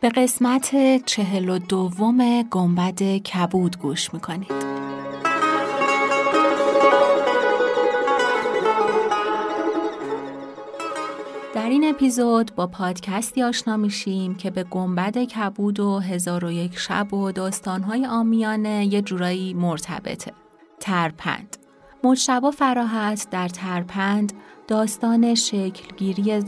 به 0.00 0.08
قسمت 0.08 1.04
چهل 1.04 1.48
و 1.48 1.58
دوم 1.58 2.42
گنبد 2.42 3.02
کبود 3.02 3.78
گوش 3.78 4.14
می‌کنید. 4.14 4.76
در 11.54 11.68
این 11.68 11.88
اپیزود 11.88 12.54
با 12.54 12.66
پادکستی 12.66 13.42
آشنا 13.42 13.76
میشیم 13.76 14.34
که 14.34 14.50
به 14.50 14.64
گنبد 14.64 15.18
کبود 15.18 15.80
و 15.80 15.98
هزار 15.98 16.44
و 16.44 16.50
یک 16.50 16.78
شب 16.78 17.14
و 17.14 17.32
داستانهای 17.32 18.06
آمیانه 18.06 18.86
یه 18.92 19.02
جورایی 19.02 19.54
مرتبطه. 19.54 20.32
ترپند. 20.80 21.56
مجتبا 22.06 22.50
فراحت 22.50 23.30
در 23.30 23.48
ترپند 23.48 24.32
داستان 24.68 25.34
شکلگیری 25.34 26.42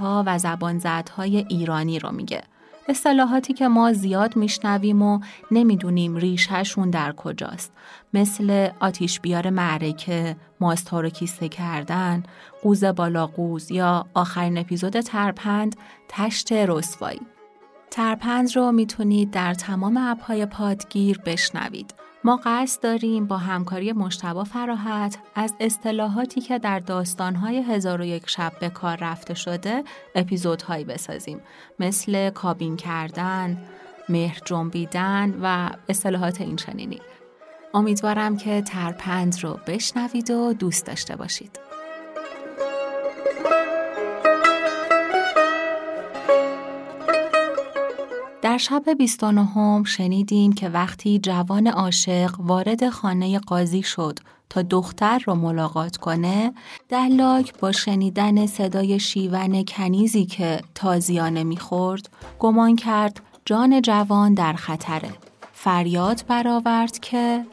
ها 0.00 0.24
و 0.26 0.38
زبانزدهای 0.38 1.36
ایرانی 1.48 1.98
رو 1.98 2.12
میگه. 2.12 2.42
اصطلاحاتی 2.88 3.52
که 3.52 3.68
ما 3.68 3.92
زیاد 3.92 4.36
میشنویم 4.36 5.02
و 5.02 5.20
نمی‌دونیم 5.50 6.16
ریشهشون 6.16 6.90
در 6.90 7.12
کجاست 7.12 7.72
مثل 8.14 8.68
آتیش 8.80 9.20
بیار 9.20 9.50
معرکه، 9.50 10.36
ماستا 10.60 11.00
رو 11.00 11.08
کیسه 11.08 11.48
کردن، 11.48 12.22
قوز 12.62 12.84
بالا 12.84 13.26
قوز 13.26 13.70
یا 13.70 14.06
آخرین 14.14 14.58
اپیزود 14.58 15.00
ترپند 15.00 15.76
تشت 16.08 16.52
رسوایی. 16.52 17.20
ترپند 17.90 18.56
رو 18.56 18.72
می‌تونید 18.72 19.30
در 19.30 19.54
تمام 19.54 19.96
اپهای 19.96 20.46
پادگیر 20.46 21.18
بشنوید. 21.18 21.94
ما 22.26 22.40
قصد 22.44 22.82
داریم 22.82 23.26
با 23.26 23.36
همکاری 23.36 23.92
مشتبا 23.92 24.44
فراحت 24.44 25.18
از 25.34 25.54
اصطلاحاتی 25.60 26.40
که 26.40 26.58
در 26.58 26.78
داستانهای 26.78 27.62
هزار 27.62 28.00
و 28.00 28.04
یک 28.04 28.30
شب 28.30 28.52
به 28.60 28.68
کار 28.68 28.96
رفته 28.96 29.34
شده 29.34 29.84
اپیزودهایی 30.14 30.84
بسازیم 30.84 31.40
مثل 31.78 32.30
کابین 32.30 32.76
کردن، 32.76 33.58
مهر 34.08 34.40
جنبیدن 34.44 35.38
و 35.42 35.70
اصطلاحات 35.88 36.40
این 36.40 36.56
چنینی. 36.56 37.00
امیدوارم 37.74 38.36
که 38.36 38.62
ترپند 38.62 39.44
رو 39.44 39.60
بشنوید 39.66 40.30
و 40.30 40.52
دوست 40.52 40.86
داشته 40.86 41.16
باشید. 41.16 41.65
در 48.56 48.60
شب 48.60 48.90
29 48.98 49.84
شنیدیم 49.84 50.52
که 50.52 50.68
وقتی 50.68 51.18
جوان 51.18 51.66
عاشق 51.66 52.34
وارد 52.38 52.88
خانه 52.88 53.38
قاضی 53.38 53.82
شد 53.82 54.18
تا 54.50 54.62
دختر 54.62 55.22
را 55.24 55.34
ملاقات 55.34 55.96
کنه 55.96 56.52
دلاک 56.88 57.58
با 57.60 57.72
شنیدن 57.72 58.46
صدای 58.46 59.00
شیون 59.00 59.64
کنیزی 59.64 60.26
که 60.26 60.60
تازیانه 60.74 61.44
می‌خورد 61.44 62.08
گمان 62.38 62.76
کرد 62.76 63.20
جان 63.44 63.82
جوان 63.82 64.34
در 64.34 64.52
خطره. 64.52 65.10
فریاد 65.52 66.24
برآورد 66.28 66.98
که 66.98 67.46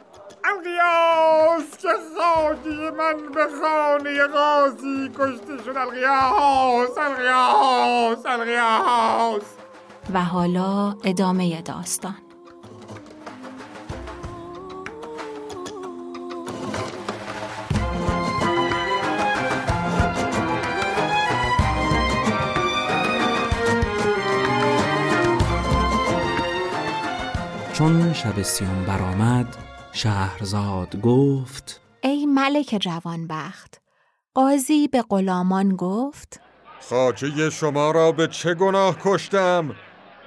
القیاس 0.44 1.78
که 1.82 1.88
خاکی 2.16 2.90
من 2.98 3.32
به 3.34 3.46
خانه 3.62 4.26
قاضی 4.26 5.08
کشته 5.08 5.64
شد. 5.64 5.76
القیاس 5.76 6.98
القیاس 6.98 8.26
القیاس 8.26 9.63
و 10.12 10.24
حالا 10.24 10.96
ادامه 11.04 11.62
داستان. 11.62 12.14
چون 27.72 28.12
شب 28.12 28.42
سیون 28.42 28.84
برآمد 28.84 29.56
شهرزاد 29.92 31.00
گفت 31.00 31.80
ای 32.02 32.26
ملک 32.26 32.78
جوانبخت 32.80 33.80
قاضی 34.34 34.88
به 34.88 35.02
غلامان 35.02 35.76
گفت 35.76 36.40
خاجه 36.90 37.50
شما 37.50 37.90
را 37.90 38.12
به 38.12 38.26
چه 38.26 38.54
گناه 38.54 38.96
کشتم؟ 39.04 39.74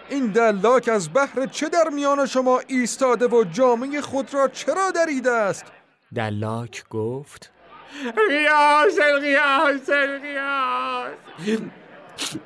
این 0.10 0.28
دلاک 0.28 0.88
از 0.88 1.14
بحر 1.14 1.46
چه 1.46 1.70
در 1.70 1.90
میان 1.90 2.26
شما 2.26 2.62
ایستاده 2.68 3.28
و 3.28 3.44
جامعه 3.44 4.02
خود 4.02 4.34
را 4.34 4.48
چرا 4.48 4.92
دریده 4.92 5.32
است؟ 5.32 5.66
دلاک 6.16 6.90
گفت 6.90 7.52
القیاس 8.18 9.00
القیاس 9.14 9.90
القیاس 9.90 11.12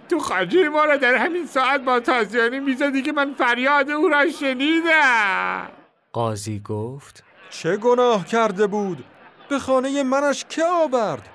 تو 0.10 0.20
خاجه 0.20 0.70
ما 0.70 0.86
را 0.86 0.98
در 0.98 1.16
همین 1.16 1.48
ساعت 1.48 1.82
با 1.82 2.00
تازیانی 2.00 2.60
می‌زدی 2.60 3.02
که 3.02 3.12
من 3.12 3.34
فریاد 3.34 3.90
او 3.90 4.10
را 4.10 4.30
شنیدم. 4.30 5.70
قاضی 6.14 6.60
گفت 6.60 7.24
چه 7.50 7.78
گناه 7.78 8.26
کرده 8.26 8.68
بود؟ 8.68 9.04
به 9.50 9.60
خانه 9.60 10.04
منش 10.04 10.46
که 10.50 10.66
آورد؟ 10.66 11.30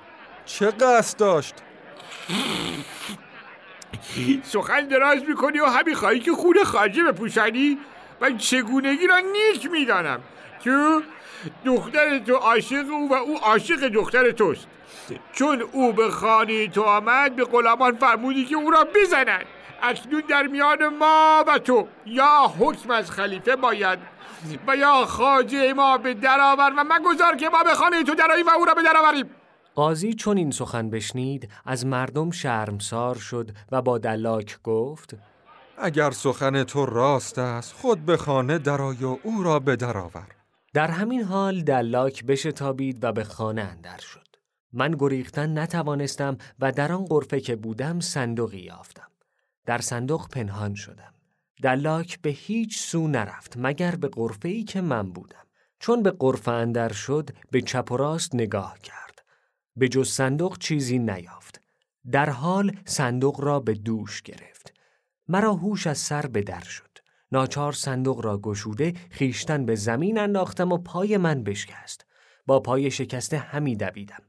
چه 0.45 0.71
قصد 0.71 1.19
داشت؟ 1.19 1.55
سخن 4.53 4.87
دراز 4.87 5.23
می‌کنی 5.27 5.59
و 5.59 5.65
همین 5.65 5.95
خواهی 5.95 6.19
که 6.19 6.31
خون 6.31 6.63
خاجه 6.63 7.03
بپوشنی؟ 7.03 7.77
من 8.21 8.37
چگونگی 8.37 9.07
را 9.07 9.19
نیک 9.19 9.71
می‌دانم. 9.71 10.19
تو 10.63 11.01
دختر 11.65 12.19
تو 12.19 12.35
عاشق 12.35 12.85
او 12.91 13.09
و 13.09 13.13
او 13.13 13.37
عاشق 13.37 13.87
دختر 13.87 14.31
توست. 14.31 14.67
چون 15.33 15.61
او 15.71 15.93
به 15.93 16.09
خانه 16.09 16.67
تو 16.67 16.81
آمد 16.81 17.35
به 17.35 17.43
غلامان 17.43 17.95
فرمودی 17.95 18.45
که 18.45 18.55
او 18.55 18.71
را 18.71 18.87
بزنند 18.95 19.45
اکنون 19.81 20.23
در 20.29 20.47
میان 20.47 20.87
ما 20.87 21.43
و 21.47 21.59
تو 21.59 21.87
یا 22.05 22.53
حکم 22.59 22.91
از 22.91 23.11
خلیفه 23.11 23.55
باید 23.55 23.99
و 24.67 24.75
یا 24.75 25.05
خاجه 25.05 25.73
ما 25.73 25.97
به 25.97 26.13
درآور 26.13 26.73
و 26.77 26.83
مگذار 26.83 27.35
که 27.35 27.49
ما 27.49 27.63
به 27.63 27.73
خانه 27.73 28.03
تو 28.03 28.15
دراییم 28.15 28.47
و 28.47 28.49
او 28.49 28.65
را 28.65 28.73
به 28.73 28.81
درآوریم. 28.81 29.29
قاضی 29.77 30.13
چون 30.13 30.37
این 30.37 30.51
سخن 30.51 30.89
بشنید 30.89 31.49
از 31.65 31.85
مردم 31.85 32.31
شرمسار 32.31 33.15
شد 33.15 33.51
و 33.71 33.81
با 33.81 33.97
دلاک 33.97 34.61
گفت 34.63 35.15
اگر 35.77 36.11
سخن 36.11 36.63
تو 36.63 36.85
راست 36.85 37.39
است 37.39 37.73
خود 37.73 38.05
به 38.05 38.17
خانه 38.17 38.57
درای 38.57 39.03
و 39.03 39.17
او 39.23 39.43
را 39.43 39.59
به 39.59 39.75
درآور 39.75 40.27
در 40.73 40.87
همین 40.91 41.23
حال 41.23 41.61
دلاک 41.61 42.25
بشتابید 42.25 43.03
و 43.03 43.11
به 43.11 43.23
خانه 43.23 43.61
اندر 43.61 43.97
شد. 43.97 44.27
من 44.73 44.95
گریختن 44.99 45.57
نتوانستم 45.57 46.37
و 46.59 46.71
در 46.71 46.91
آن 46.91 47.05
قرفه 47.05 47.39
که 47.39 47.55
بودم 47.55 47.99
صندوقی 47.99 48.59
یافتم. 48.59 49.11
در 49.65 49.77
صندوق 49.77 50.29
پنهان 50.29 50.75
شدم. 50.75 51.13
دلاک 51.63 52.21
به 52.21 52.29
هیچ 52.29 52.79
سو 52.79 53.07
نرفت 53.07 53.53
مگر 53.57 53.95
به 53.95 54.07
قرفه 54.07 54.49
ای 54.49 54.63
که 54.63 54.81
من 54.81 55.11
بودم. 55.11 55.45
چون 55.79 56.03
به 56.03 56.11
قرفه 56.11 56.51
اندر 56.51 56.93
شد 56.93 57.29
به 57.51 57.61
چپ 57.61 57.91
و 57.91 57.97
راست 57.97 58.35
نگاه 58.35 58.79
کرد. 58.79 59.06
به 59.77 59.89
جز 59.89 60.09
صندوق 60.09 60.57
چیزی 60.57 60.99
نیافت. 60.99 61.61
در 62.11 62.29
حال 62.29 62.71
صندوق 62.85 63.41
را 63.41 63.59
به 63.59 63.73
دوش 63.73 64.21
گرفت. 64.21 64.73
مرا 65.27 65.53
هوش 65.53 65.87
از 65.87 65.97
سر 65.97 66.27
به 66.27 66.41
در 66.41 66.63
شد. 66.63 66.97
ناچار 67.31 67.73
صندوق 67.73 68.25
را 68.25 68.37
گشوده 68.37 68.93
خیشتن 69.09 69.65
به 69.65 69.75
زمین 69.75 70.19
انداختم 70.19 70.71
و 70.71 70.77
پای 70.77 71.17
من 71.17 71.43
بشکست. 71.43 72.05
با 72.45 72.59
پای 72.59 72.91
شکسته 72.91 73.37
همی 73.37 73.75
دویدم. 73.75 74.23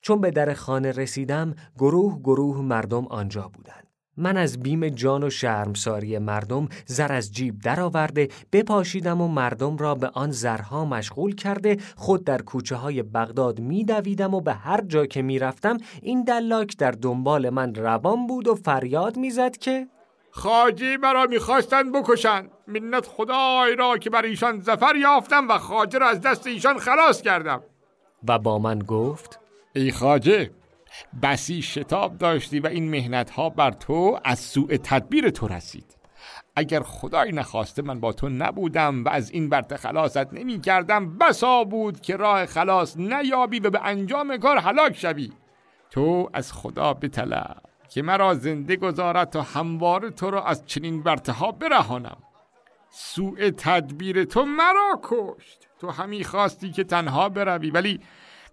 چون 0.00 0.20
به 0.20 0.30
در 0.30 0.54
خانه 0.54 0.90
رسیدم 0.90 1.54
گروه 1.74 2.20
گروه 2.20 2.60
مردم 2.60 3.06
آنجا 3.06 3.48
بودند. 3.48 3.91
من 4.16 4.36
از 4.36 4.62
بیم 4.62 4.88
جان 4.88 5.24
و 5.24 5.30
شرمساری 5.30 6.18
مردم 6.18 6.68
زر 6.86 7.12
از 7.12 7.32
جیب 7.32 7.58
درآورده 7.58 8.28
بپاشیدم 8.52 9.20
و 9.20 9.28
مردم 9.28 9.76
را 9.76 9.94
به 9.94 10.08
آن 10.08 10.30
زرها 10.30 10.84
مشغول 10.84 11.34
کرده 11.34 11.76
خود 11.96 12.24
در 12.24 12.42
کوچه 12.42 12.76
های 12.76 13.02
بغداد 13.02 13.60
میدویدم 13.60 14.34
و 14.34 14.40
به 14.40 14.52
هر 14.52 14.80
جا 14.80 15.06
که 15.06 15.22
می‌رفتم 15.22 15.76
این 16.02 16.24
دلاک 16.24 16.76
در 16.76 16.90
دنبال 16.90 17.50
من 17.50 17.74
روان 17.74 18.26
بود 18.26 18.48
و 18.48 18.54
فریاد 18.54 19.16
می‌زد 19.16 19.56
که 19.56 19.88
خاجی 20.30 20.96
مرا 20.96 21.26
می‌خواستند 21.26 21.92
بکشند. 21.92 22.50
منت 22.66 23.06
خدای 23.06 23.76
را 23.76 23.98
که 23.98 24.10
بر 24.10 24.24
ایشان 24.24 24.60
زفر 24.60 24.96
یافتم 24.96 25.48
و 25.48 25.58
خاجه 25.58 25.98
را 25.98 26.08
از 26.08 26.20
دست 26.20 26.46
ایشان 26.46 26.78
خلاص 26.78 27.22
کردم. 27.22 27.62
و 28.28 28.38
با 28.38 28.58
من 28.58 28.78
گفت 28.78 29.40
ای 29.74 29.92
خاجه 29.92 30.50
بسی 31.22 31.62
شتاب 31.62 32.18
داشتی 32.18 32.60
و 32.60 32.66
این 32.66 32.90
مهنت 32.90 33.30
ها 33.30 33.50
بر 33.50 33.70
تو 33.70 34.20
از 34.24 34.38
سوء 34.38 34.76
تدبیر 34.76 35.30
تو 35.30 35.48
رسید. 35.48 35.96
اگر 36.56 36.80
خدای 36.80 37.32
نخواسته 37.32 37.82
من 37.82 38.00
با 38.00 38.12
تو 38.12 38.28
نبودم 38.28 39.04
و 39.04 39.08
از 39.08 39.30
این 39.30 39.48
برت 39.48 39.76
خلاصت 39.76 40.32
نمی 40.32 40.60
کردم 40.60 41.18
بسا 41.18 41.64
بود 41.64 42.00
که 42.00 42.16
راه 42.16 42.46
خلاص 42.46 42.96
نیابی 42.96 43.60
و 43.60 43.70
به 43.70 43.80
انجام 43.82 44.36
کار 44.36 44.58
هلاک 44.58 44.96
شوی. 44.96 45.32
تو 45.90 46.30
از 46.32 46.52
خدا 46.52 46.94
بطلب 46.94 47.62
که 47.88 48.02
مرا 48.02 48.34
زنده 48.34 48.76
گذارد 48.76 49.30
تا 49.30 49.42
همواره 49.42 50.10
تو 50.10 50.30
را 50.30 50.44
از 50.44 50.66
چنین 50.66 51.02
برتها 51.02 51.52
برهانم. 51.52 52.16
سوء 52.90 53.50
تدبیر 53.50 54.24
تو 54.24 54.44
مرا 54.44 55.00
کشت. 55.02 55.68
تو 55.78 55.90
همی 55.90 56.24
خواستی 56.24 56.70
که 56.70 56.84
تنها 56.84 57.28
بروی 57.28 57.70
ولی 57.70 58.00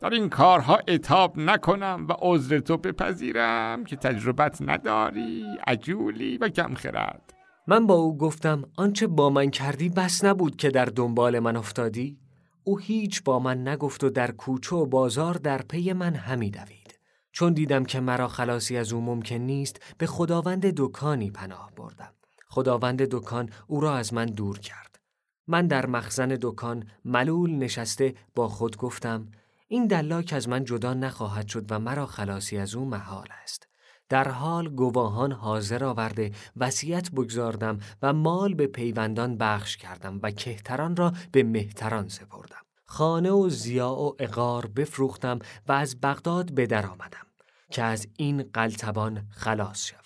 در 0.02 0.10
این 0.10 0.30
کارها 0.30 0.80
اتاب 0.88 1.38
نکنم 1.38 2.06
و 2.10 2.14
عذر 2.22 2.60
تو 2.60 2.78
بپذیرم 2.78 3.84
که 3.84 3.96
تجربت 3.96 4.58
نداری 4.62 5.46
عجولی 5.68 6.38
و 6.38 6.50
کم 6.50 6.74
خرد. 6.74 7.34
من 7.68 7.88
با 7.88 7.94
او 7.94 8.18
گفتم 8.18 8.64
آنچه 8.78 9.08
با 9.08 9.30
من 9.30 9.50
کردی 9.50 9.90
بس 9.90 10.24
نبود 10.24 10.56
که 10.56 10.70
در 10.70 10.86
دنبال 10.86 11.40
من 11.40 11.56
افتادی. 11.56 12.18
او 12.64 12.80
هیچ 12.80 13.24
با 13.24 13.40
من 13.40 13.68
نگفت 13.68 14.04
و 14.04 14.10
در 14.10 14.32
کوچه 14.32 14.76
و 14.76 14.86
بازار 14.86 15.34
در 15.34 15.62
پی 15.62 15.94
من 15.94 16.16
همی 16.16 16.52
دوید. 16.52 17.00
چون 17.32 17.54
دیدم 17.54 17.86
که 17.86 18.00
مرا 18.00 18.28
خلاصی 18.28 18.78
از 18.78 18.94
او 18.94 19.02
ممکن 19.02 19.36
نیست 19.36 19.96
به 19.98 20.06
خداوند 20.06 20.66
دکانی 20.66 21.32
پناه 21.32 21.72
بردم. 21.78 22.14
خداوند 22.48 23.02
دکان 23.02 23.50
او 23.68 23.80
را 23.80 23.96
از 23.96 24.14
من 24.14 24.26
دور 24.26 24.60
کرد. 24.60 25.00
من 25.48 25.68
در 25.68 25.86
مخزن 25.86 26.38
دکان 26.42 26.88
ملول 27.06 27.52
نشسته 27.52 28.16
با 28.36 28.48
خود 28.48 28.78
گفتم 28.78 29.28
این 29.72 29.88
دلاک 29.88 30.34
از 30.34 30.50
من 30.50 30.64
جدا 30.64 30.94
نخواهد 30.94 31.48
شد 31.48 31.66
و 31.72 31.80
مرا 31.80 32.06
خلاصی 32.06 32.58
از 32.58 32.76
او 32.76 32.86
محال 32.86 33.28
است. 33.44 33.68
در 34.10 34.28
حال 34.28 34.70
گواهان 34.70 35.32
حاضر 35.32 35.84
آورده 35.84 36.32
وصیت 36.58 37.12
بگذاردم 37.12 37.80
و 38.02 38.14
مال 38.14 38.54
به 38.54 38.68
پیوندان 38.68 39.38
بخش 39.38 39.78
کردم 39.78 40.20
و 40.24 40.32
کهتران 40.32 40.96
را 40.96 41.14
به 41.32 41.44
مهتران 41.44 42.08
سپردم. 42.08 42.62
خانه 42.86 43.32
و 43.32 43.50
زیا 43.50 43.92
و 43.92 44.16
اقار 44.20 44.66
بفروختم 44.66 45.40
و 45.68 45.72
از 45.72 46.02
بغداد 46.02 46.52
به 46.52 46.68
در 46.68 46.86
آمدم 46.86 47.28
که 47.72 47.84
از 47.84 48.08
این 48.18 48.44
قلتبان 48.44 49.28
خلاص 49.32 49.86
شوم. 49.86 50.00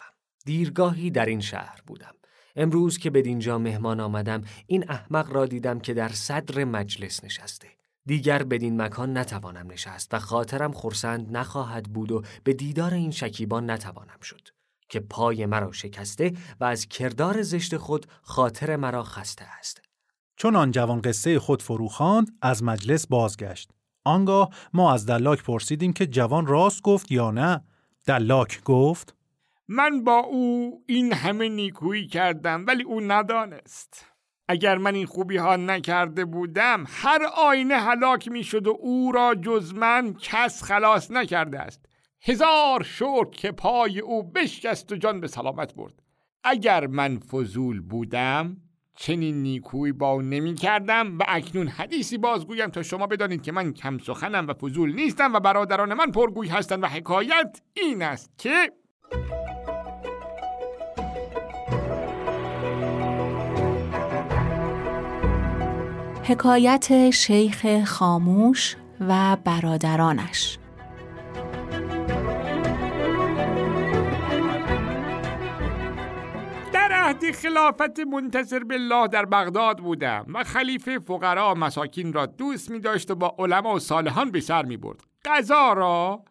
دیرگاهی 0.46 1.12
در 1.12 1.26
این 1.26 1.42
شهر 1.42 1.82
بودم. 1.88 2.16
امروز 2.56 2.98
که 2.98 3.10
به 3.10 3.22
دینجا 3.22 3.58
مهمان 3.58 4.00
آمدم 4.00 4.42
این 4.68 4.92
احمق 4.92 5.34
را 5.34 5.46
دیدم 5.46 5.80
که 5.80 5.94
در 5.94 6.10
صدر 6.10 6.64
مجلس 6.64 7.24
نشسته. 7.24 7.68
دیگر 8.06 8.44
بدین 8.44 8.82
مکان 8.82 9.18
نتوانم 9.18 9.72
نشست 9.72 10.14
و 10.14 10.20
خاطرم 10.20 10.72
خورسند 10.72 11.38
نخواهد 11.38 11.94
بود 11.94 12.12
و 12.12 12.22
به 12.44 12.54
دیدار 12.54 12.94
این 12.94 13.12
شکیبان 13.12 13.70
نتوانم 13.70 14.20
شد 14.22 14.50
که 14.90 15.00
پای 15.00 15.46
مرا 15.46 15.72
شکسته 15.72 16.34
و 16.60 16.64
از 16.64 16.86
کردار 16.86 17.42
زشت 17.42 17.78
خود 17.78 18.06
خاطر 18.22 18.76
مرا 18.76 19.04
خسته 19.04 19.46
است. 19.60 19.82
چون 20.36 20.56
آن 20.56 20.72
جوان 20.72 21.02
قصه 21.02 21.40
خود 21.40 21.62
فروخاند 21.62 22.28
از 22.42 22.64
مجلس 22.64 23.08
بازگشت. 23.08 23.72
آنگاه 24.04 24.50
ما 24.74 24.94
از 24.94 25.06
دلاک 25.06 25.44
پرسیدیم 25.44 25.94
که 25.94 26.08
جوان 26.08 26.48
راست 26.48 26.82
گفت 26.82 27.12
یا 27.12 27.32
نه؟ 27.32 27.64
دلاک 28.06 28.64
گفت 28.64 29.16
من 29.68 30.04
با 30.04 30.18
او 30.18 30.84
این 30.88 31.14
همه 31.14 31.50
نیکویی 31.50 32.08
کردم 32.08 32.66
ولی 32.68 32.84
او 32.84 33.02
ندانست. 33.02 34.13
اگر 34.48 34.78
من 34.78 34.96
این 34.96 35.06
خوبی 35.06 35.38
ها 35.38 35.56
نکرده 35.56 36.26
بودم 36.26 36.84
هر 36.88 37.24
آینه 37.38 37.76
هلاک 37.76 38.28
می 38.28 38.44
شد 38.44 38.68
و 38.68 38.78
او 38.80 39.12
را 39.12 39.36
جز 39.36 39.74
من 39.74 40.14
کس 40.14 40.64
خلاص 40.64 41.12
نکرده 41.12 41.60
است. 41.60 41.86
هزار 42.22 42.84
شکر 42.84 43.30
که 43.30 43.52
پای 43.52 44.00
او 44.00 44.24
بشکست 44.24 44.92
و 44.92 44.96
جان 44.96 45.22
به 45.22 45.28
سلامت 45.28 45.74
برد. 45.76 45.94
اگر 46.44 46.88
من 46.88 47.20
فضول 47.20 47.80
بودم 47.82 48.58
چنین 48.96 49.42
نیکوی 49.42 49.92
با 49.92 50.22
نمی 50.22 50.54
کردم 50.54 51.18
و 51.18 51.24
اکنون 51.28 51.68
حدیثی 51.68 52.18
بازگویم 52.18 52.70
تا 52.70 52.84
شما 52.84 53.08
بدانید 53.08 53.42
که 53.42 53.52
من 53.52 53.74
کم 53.74 53.98
سخنم 53.98 54.48
و 54.48 54.54
فضول 54.54 54.96
نیستم 54.96 55.34
و 55.34 55.40
برادران 55.40 55.94
من 55.94 56.12
پرگوی 56.12 56.48
هستند 56.48 56.84
و 56.84 56.88
حکایت 56.88 57.62
این 57.74 58.02
است 58.02 58.32
که 58.38 58.72
حکایت 66.26 67.10
شیخ 67.10 67.84
خاموش 67.84 68.76
و 69.00 69.38
برادرانش. 69.46 70.58
در 76.74 76.92
عهد 76.92 77.32
خلافت 77.32 78.00
منتصر 78.00 78.64
بالله 78.64 79.08
در 79.08 79.26
بغداد 79.26 79.78
بودم 79.78 80.26
و 80.34 80.44
خلیفه 80.44 81.00
فقرا 81.00 81.54
مساکین 81.54 82.14
را 82.14 82.26
دوست 82.26 82.72
می 82.72 82.80
داشت 82.80 83.12
و 83.12 83.16
با 83.16 83.36
علما 83.40 83.74
و 83.74 83.80
صالحان 83.80 84.32
به 84.32 84.40
سر 84.40 84.66
می 84.66 84.78
برد 84.78 85.04
قضا 85.26 85.74
را 85.74 86.24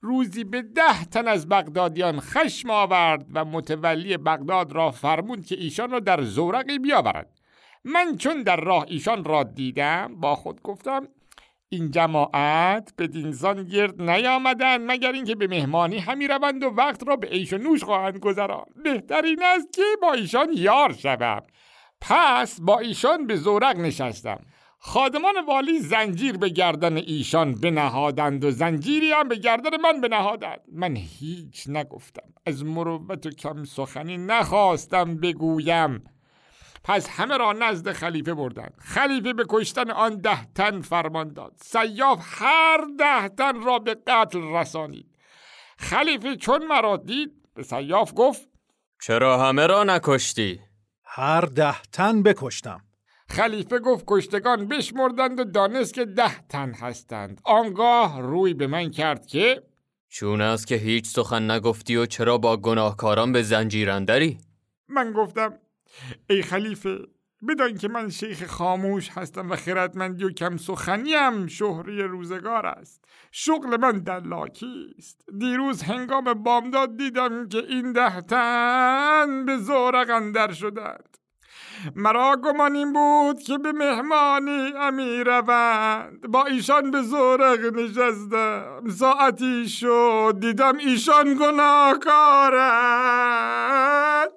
روزی 0.00 0.44
به 0.44 0.62
ده 0.62 1.04
تن 1.04 1.28
از 1.28 1.48
بغدادیان 1.48 2.20
خشم 2.20 2.70
آورد 2.70 3.26
و 3.34 3.44
متولی 3.44 4.16
بغداد 4.16 4.72
را 4.72 4.90
فرمود 4.90 5.46
که 5.46 5.54
ایشان 5.54 5.90
را 5.90 6.00
در 6.00 6.22
زورقی 6.22 6.78
بیاورد. 6.78 7.37
من 7.84 8.16
چون 8.16 8.42
در 8.42 8.56
راه 8.56 8.84
ایشان 8.88 9.24
را 9.24 9.42
دیدم 9.42 10.20
با 10.20 10.34
خود 10.34 10.62
گفتم 10.62 11.08
این 11.68 11.90
جماعت 11.90 12.92
به 12.96 13.06
دینزان 13.06 13.64
گرد 13.64 14.02
نیامدند 14.02 14.80
مگر 14.84 15.12
اینکه 15.12 15.34
به 15.34 15.46
مهمانی 15.46 15.98
همی 15.98 16.28
روند 16.28 16.64
و 16.64 16.66
وقت 16.66 17.08
را 17.08 17.16
به 17.16 17.26
عیش 17.26 17.52
و 17.52 17.58
نوش 17.58 17.84
خواهند 17.84 18.18
گذران 18.18 18.64
بهترین 18.84 19.42
است 19.42 19.72
که 19.72 19.82
با 20.02 20.12
ایشان 20.12 20.48
یار 20.54 20.92
شوم. 20.92 21.42
پس 22.00 22.60
با 22.60 22.78
ایشان 22.78 23.26
به 23.26 23.36
زورق 23.36 23.76
نشستم. 23.76 24.40
خادمان 24.78 25.34
والی 25.48 25.80
زنجیر 25.80 26.36
به 26.36 26.48
گردن 26.48 26.96
ایشان 26.96 27.54
بنهادند 27.54 28.44
و 28.44 28.50
زنجیری 28.50 29.12
هم 29.12 29.28
به 29.28 29.36
گردن 29.36 29.80
من 29.80 30.00
بنهادند. 30.00 30.60
من 30.72 30.96
هیچ 30.96 31.68
نگفتم. 31.68 32.28
از 32.46 32.64
مروت 32.64 33.26
و 33.26 33.30
کم 33.30 33.64
سخنی 33.64 34.16
نخواستم 34.16 35.16
بگویم. 35.16 36.04
پس 36.88 37.08
همه 37.08 37.36
را 37.36 37.52
نزد 37.52 37.92
خلیفه 37.92 38.34
بردند. 38.34 38.74
خلیفه 38.78 39.32
به 39.32 39.44
کشتن 39.48 39.90
آن 39.90 40.16
ده 40.16 40.52
تن 40.52 40.80
فرمان 40.80 41.32
داد. 41.32 41.52
سیاف 41.56 42.18
هر 42.22 42.86
ده 42.98 43.28
تن 43.28 43.62
را 43.62 43.78
به 43.78 43.96
قتل 44.06 44.40
رسانید. 44.42 45.06
خلیفه 45.78 46.36
چون 46.36 46.66
مرا 46.66 46.96
دید 46.96 47.32
به 47.54 47.62
سیاف 47.62 48.12
گفت 48.16 48.48
چرا 49.02 49.48
همه 49.48 49.66
را 49.66 49.84
نکشتی؟ 49.84 50.60
هر 51.04 51.40
ده 51.40 51.82
تن 51.82 52.22
بکشتم. 52.22 52.80
خلیفه 53.28 53.78
گفت 53.78 54.04
کشتگان 54.06 54.68
بشمردند 54.68 55.40
و 55.40 55.44
دانست 55.44 55.94
که 55.94 56.04
ده 56.04 56.48
تن 56.48 56.72
هستند. 56.72 57.40
آنگاه 57.44 58.20
روی 58.20 58.54
به 58.54 58.66
من 58.66 58.90
کرد 58.90 59.26
که 59.26 59.62
چون 60.08 60.40
است 60.40 60.66
که 60.66 60.74
هیچ 60.74 61.06
سخن 61.06 61.50
نگفتی 61.50 61.96
و 61.96 62.06
چرا 62.06 62.38
با 62.38 62.56
گناهکاران 62.56 63.32
به 63.32 63.42
زنجیرندری؟ 63.42 64.38
من 64.88 65.12
گفتم 65.12 65.58
ای 66.30 66.42
خلیفه 66.42 66.98
بدان 67.48 67.74
که 67.74 67.88
من 67.88 68.08
شیخ 68.08 68.46
خاموش 68.46 69.10
هستم 69.10 69.50
و 69.50 69.56
خردمندی 69.56 70.24
و 70.24 70.30
کم 70.30 70.56
سخنیم 70.56 71.46
شهری 71.46 72.02
روزگار 72.02 72.66
است. 72.66 73.04
شغل 73.32 73.80
من 73.80 73.98
دلاکی 73.98 74.94
است. 74.98 75.20
دیروز 75.38 75.82
هنگام 75.82 76.34
بامداد 76.34 76.96
دیدم 76.96 77.48
که 77.48 77.58
این 77.58 77.92
دهتن 77.92 79.44
به 79.46 79.56
زورق 79.56 80.10
اندر 80.10 80.52
شدند. 80.52 81.18
مرا 81.96 82.36
گمان 82.36 82.76
این 82.76 82.92
بود 82.92 83.42
که 83.42 83.58
به 83.58 83.72
مهمانی 83.72 84.72
امی 84.76 85.24
روند. 85.24 86.20
با 86.20 86.44
ایشان 86.44 86.90
به 86.90 87.02
زورق 87.02 87.74
نشستم. 87.74 88.82
ساعتی 88.98 89.68
شد 89.68 90.36
دیدم 90.40 90.78
ایشان 90.78 91.34
گناهکارند. 91.34 94.28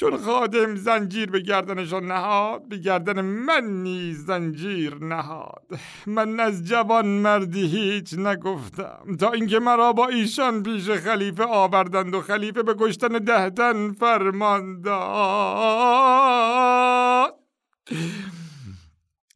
چون 0.00 0.16
خادم 0.16 0.74
زنجیر 0.74 1.30
به 1.30 1.40
گردنشان 1.40 2.06
نهاد 2.06 2.68
به 2.68 2.76
گردن 2.76 3.20
من 3.20 3.64
نیز 3.64 4.26
زنجیر 4.26 4.94
نهاد. 4.94 5.66
من 6.06 6.40
از 6.40 6.64
جوان 6.64 7.06
مردی 7.06 7.66
هیچ 7.66 8.14
نگفتم. 8.18 9.16
تا 9.20 9.30
اینکه 9.30 9.58
مرا 9.58 9.92
با 9.92 10.08
ایشان 10.08 10.62
پیش 10.62 10.90
خلیفه 10.90 11.44
آوردند 11.44 12.14
و 12.14 12.20
خلیفه 12.20 12.62
به 12.62 12.74
کشتن 12.78 13.08
دهتن 13.08 13.92
فرمان 13.92 14.80
داد 14.80 15.00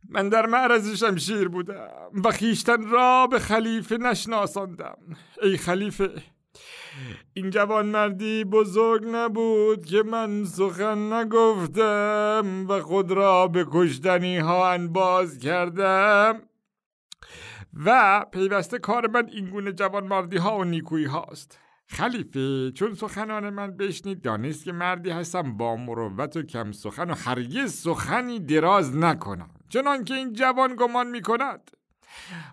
من 0.08 0.28
در 0.28 0.46
معرض 0.46 0.94
شمشیر 0.94 1.48
بودم 1.48 1.88
و 2.24 2.30
خیشتن 2.30 2.88
را 2.88 3.26
به 3.26 3.38
خلیفه 3.38 3.96
نشناساندم. 3.96 4.98
ای 5.42 5.56
خلیفه 5.56 6.33
این 7.32 7.50
جوان 7.50 7.86
مردی 7.86 8.44
بزرگ 8.44 9.02
نبود 9.06 9.84
که 9.84 10.02
من 10.02 10.44
سخن 10.44 11.12
نگفتم 11.12 12.66
و 12.68 12.80
خود 12.80 13.10
را 13.10 13.48
به 13.48 13.66
کشتنی 13.72 14.38
ها 14.38 14.72
انباز 14.72 15.38
کردم. 15.38 16.40
و 17.84 18.26
پیوسته 18.32 18.78
کار 18.78 19.06
من 19.06 19.28
این 19.32 19.50
گونه 19.50 19.72
جوان 19.72 20.06
مردی 20.06 20.36
ها 20.36 20.58
و 20.58 20.64
نیکویی 20.64 21.04
هاست 21.04 21.58
خلیفه 21.86 22.70
چون 22.70 22.94
سخنان 22.94 23.50
من 23.50 23.76
بشنید 23.76 24.22
دانست 24.22 24.64
که 24.64 24.72
مردی 24.72 25.10
هستم 25.10 25.56
با 25.56 25.76
مروت 25.76 26.36
و 26.36 26.42
کم 26.42 26.72
سخن 26.72 27.10
و 27.10 27.14
هرگز 27.14 27.72
سخنی 27.72 28.40
دراز 28.40 28.96
نکنم 28.96 29.50
چنان 29.68 30.04
که 30.04 30.14
این 30.14 30.32
جوان 30.32 30.76
گمان 30.76 31.06
می 31.06 31.22
کند 31.22 31.70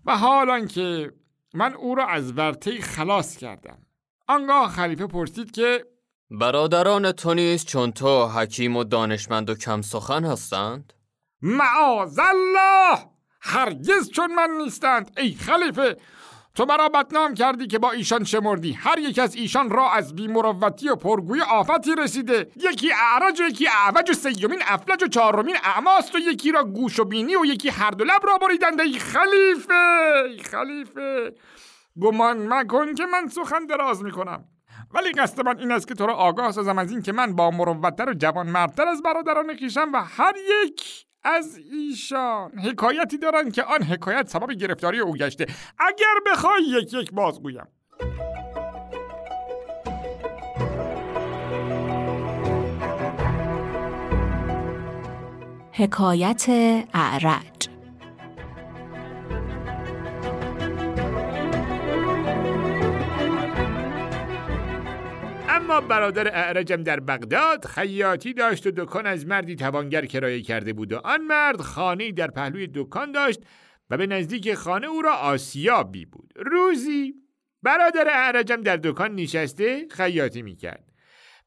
و 0.05 0.17
حالان 0.17 0.67
که 0.67 1.13
من 1.53 1.73
او 1.73 1.95
را 1.95 2.07
از 2.07 2.37
ورطه 2.37 2.81
خلاص 2.81 3.37
کردم. 3.37 3.77
آنگاه 4.31 4.71
خلیفه 4.71 5.07
پرسید 5.07 5.51
که 5.51 5.85
برادران 6.31 7.11
تو 7.11 7.33
نیست 7.33 7.67
چون 7.67 7.91
تو 7.91 8.25
حکیم 8.25 8.77
و 8.77 8.83
دانشمند 8.83 9.49
و 9.49 9.55
کم 9.55 9.81
سخن 9.81 10.23
هستند؟ 10.25 10.93
معاذ 11.41 12.19
الله! 12.19 12.99
هرگز 13.41 14.09
چون 14.09 14.35
من 14.35 14.49
نیستند. 14.63 15.11
ای 15.17 15.33
خلیفه 15.33 15.97
تو 16.55 16.65
مرا 16.65 16.89
بدنام 16.89 17.33
کردی 17.33 17.67
که 17.67 17.79
با 17.79 17.91
ایشان 17.91 18.23
شمردی. 18.23 18.73
هر 18.73 18.99
یک 18.99 19.19
از 19.19 19.35
ایشان 19.35 19.69
را 19.69 19.91
از 19.91 20.15
بیمروتی 20.15 20.89
و 20.89 20.95
پرگوی 20.95 21.41
آفتی 21.41 21.95
رسیده. 21.95 22.51
یکی 22.55 22.91
اعرج 22.93 23.41
و 23.41 23.43
یکی 23.43 23.67
اعوج 23.67 24.09
و 24.09 24.13
سیومین 24.13 24.59
افلج 24.65 25.03
و 25.03 25.07
چهارمین 25.07 25.55
اعماست 25.63 26.15
و 26.15 26.19
یکی 26.19 26.51
را 26.51 26.63
گوش 26.63 26.99
و 26.99 27.05
بینی 27.05 27.35
و 27.35 27.45
یکی 27.45 27.69
هر 27.69 27.91
دو 27.91 28.03
لب 28.03 28.21
را 28.23 28.37
بریدند. 28.37 28.81
ای 28.81 28.99
خلیفه 28.99 29.73
ای 30.29 30.37
خلیفه! 30.37 31.33
گمان 32.01 32.53
مکن 32.53 32.93
که 32.95 33.05
من 33.05 33.27
سخن 33.27 33.65
دراز 33.65 34.03
می‌کنم. 34.03 34.45
ولی 34.93 35.11
قصد 35.11 35.45
من 35.45 35.59
این 35.59 35.71
است 35.71 35.87
که 35.87 35.93
تو 35.93 36.05
را 36.05 36.13
آگاه 36.13 36.51
سازم 36.51 36.77
از 36.77 36.91
این 36.91 37.01
که 37.01 37.11
من 37.11 37.35
با 37.35 37.51
مروتتر 37.51 38.09
و 38.09 38.13
جوان 38.13 38.49
مردتر 38.49 38.87
از 38.87 39.01
برادران 39.01 39.55
خیشم 39.55 39.91
و 39.93 39.97
هر 39.97 40.33
یک 40.63 41.05
از 41.23 41.59
ایشان 41.71 42.51
حکایتی 42.59 43.17
دارند 43.17 43.53
که 43.53 43.63
آن 43.63 43.83
حکایت 43.83 44.27
سبب 44.29 44.51
گرفتاری 44.51 44.99
او 44.99 45.15
گشته. 45.15 45.45
اگر 45.79 46.31
بخوای 46.31 46.63
یک 46.63 46.93
یک 46.93 47.11
بازگویم. 47.11 47.67
حکایت 55.73 56.45
اعرج 56.93 57.70
اما 65.71 65.81
برادر 65.81 66.27
اعرجم 66.27 66.83
در 66.83 66.99
بغداد 66.99 67.65
خیاطی 67.65 68.33
داشت 68.33 68.67
و 68.67 68.71
دکان 68.71 69.05
از 69.05 69.27
مردی 69.27 69.55
توانگر 69.55 70.05
کرایه 70.05 70.41
کرده 70.41 70.73
بود 70.73 70.93
و 70.93 70.97
آن 70.97 71.21
مرد 71.21 71.61
خانه 71.61 72.11
در 72.11 72.27
پهلوی 72.27 72.69
دکان 72.73 73.11
داشت 73.11 73.39
و 73.89 73.97
به 73.97 74.07
نزدیک 74.07 74.53
خانه 74.53 74.87
او 74.87 75.01
را 75.01 75.13
آسیابی 75.13 76.05
بود 76.05 76.33
روزی 76.35 77.13
برادر 77.63 78.07
اعرجم 78.07 78.61
در 78.61 78.77
دکان 78.77 79.15
نشسته 79.15 79.87
خیاطی 79.91 80.41
می‌کرد 80.41 80.91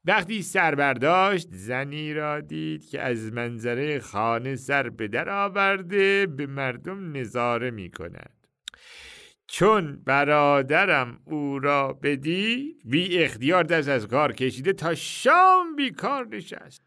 وقتی 0.05 0.41
سر 0.41 0.75
برداشت 0.75 1.47
زنی 1.51 2.13
را 2.13 2.41
دید 2.41 2.89
که 2.89 3.01
از 3.01 3.33
منظره 3.33 3.99
خانه 3.99 4.55
سر 4.55 4.89
به 4.89 5.07
در 5.07 5.29
آورده 5.29 6.25
به 6.25 6.45
مردم 6.45 7.17
نظاره 7.17 7.71
می 7.71 7.91
کند. 7.91 8.34
چون 9.47 10.01
برادرم 10.05 11.19
او 11.25 11.59
را 11.59 11.93
بدید 11.93 12.81
بی 12.85 13.17
اختیار 13.17 13.63
دست 13.63 13.89
از 13.89 14.07
کار 14.07 14.33
کشیده 14.33 14.73
تا 14.73 14.95
شام 14.95 15.75
بیکار 15.75 16.27
نشست. 16.27 16.81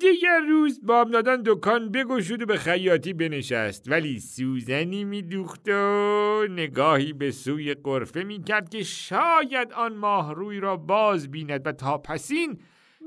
دیگر 0.00 0.40
روز 0.48 0.80
بامدادان 0.86 1.42
دکان 1.46 1.90
بگشود 1.90 2.42
و 2.42 2.46
به 2.46 2.56
خیاطی 2.56 3.12
بنشست. 3.12 3.90
ولی 3.90 4.20
سوزنی 4.20 5.04
میدوخت 5.04 5.68
و 5.68 6.46
نگاهی 6.50 7.12
به 7.12 7.30
سوی 7.30 7.74
قرفه 7.74 8.22
می‌کرد 8.22 8.68
که 8.68 8.82
شاید 8.82 9.72
آن 9.72 9.96
ماه 9.96 10.34
روی 10.34 10.60
را 10.60 10.76
باز 10.76 11.30
بیند 11.30 11.66
و 11.66 11.72
تا 11.72 11.98
پسین 11.98 12.58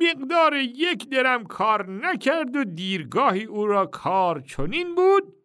مقدار 0.02 0.54
یک 0.56 1.10
درم 1.10 1.44
کار 1.44 1.90
نکرد 1.90 2.56
و 2.56 2.64
دیرگاهی 2.64 3.44
او 3.44 3.68
را 3.68 3.86
کار 3.86 4.40
چنین 4.40 4.96
بود 4.96 5.37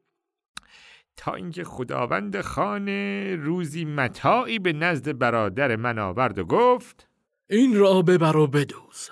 تا 1.23 1.35
اینکه 1.35 1.65
خداوند 1.65 2.41
خانه 2.41 3.37
روزی 3.37 3.85
متاعی 3.85 4.59
به 4.59 4.73
نزد 4.73 5.19
برادر 5.19 5.77
من 5.77 5.99
آورد 5.99 6.39
و 6.39 6.45
گفت 6.45 7.09
این 7.51 7.77
را 7.77 8.03
ببر 8.03 8.37
و 8.37 8.47
بدوز. 8.47 9.11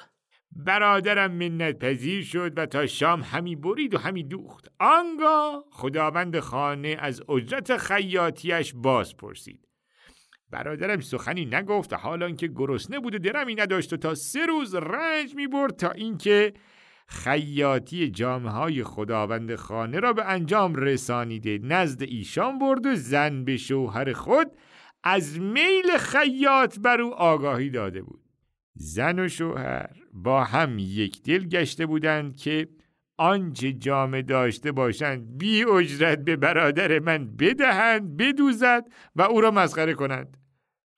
برادرم 0.52 1.30
منت 1.32 1.78
پذیر 1.78 2.24
شد 2.24 2.58
و 2.58 2.66
تا 2.66 2.86
شام 2.86 3.22
همی 3.22 3.56
برید 3.56 3.94
و 3.94 3.98
همی 3.98 4.24
دوخت. 4.24 4.68
آنگاه 4.80 5.64
خداوند 5.70 6.38
خانه 6.38 6.96
از 7.00 7.22
اجرت 7.28 7.76
خیاطیش 7.76 8.74
باز 8.76 9.16
پرسید 9.16 9.68
برادرم 10.50 11.00
سخنی 11.00 11.44
نگفت 11.44 11.92
حالان 11.92 12.36
که 12.36 12.48
گرسنه 12.48 13.00
بود 13.00 13.14
و 13.14 13.18
درمی 13.18 13.54
نداشت 13.54 13.92
و 13.92 13.96
تا 13.96 14.14
سه 14.14 14.46
روز 14.46 14.74
رنج 14.74 15.34
می 15.34 15.46
برد 15.46 15.76
تا 15.76 15.90
اینکه 15.90 16.52
خیاطی 17.10 18.10
جامعه 18.10 18.52
های 18.52 18.84
خداوند 18.84 19.54
خانه 19.54 20.00
را 20.00 20.12
به 20.12 20.24
انجام 20.24 20.74
رسانیده. 20.74 21.58
نزد 21.62 22.02
ایشان 22.02 22.58
برد 22.58 22.86
و 22.86 22.94
زن 22.94 23.44
به 23.44 23.56
شوهر 23.56 24.12
خود 24.12 24.46
از 25.04 25.40
میل 25.40 25.96
خیاط 25.98 26.78
بر 26.78 27.00
او 27.00 27.14
آگاهی 27.14 27.70
داده 27.70 28.02
بود. 28.02 28.20
زن 28.74 29.18
و 29.18 29.28
شوهر 29.28 29.90
با 30.12 30.44
هم 30.44 30.78
یک 30.78 31.22
دل 31.22 31.48
گشته 31.48 31.86
بودند 31.86 32.36
که 32.36 32.68
آنچه 33.16 33.72
جامه 33.72 34.22
داشته 34.22 34.72
باشند 34.72 35.38
بی 35.38 35.64
اجرت 35.64 36.24
به 36.24 36.36
برادر 36.36 36.98
من 36.98 37.36
بدهند 37.36 38.16
بدوزد 38.16 38.84
و 39.16 39.22
او 39.22 39.40
را 39.40 39.50
مسخره 39.50 39.94
کنند. 39.94 40.36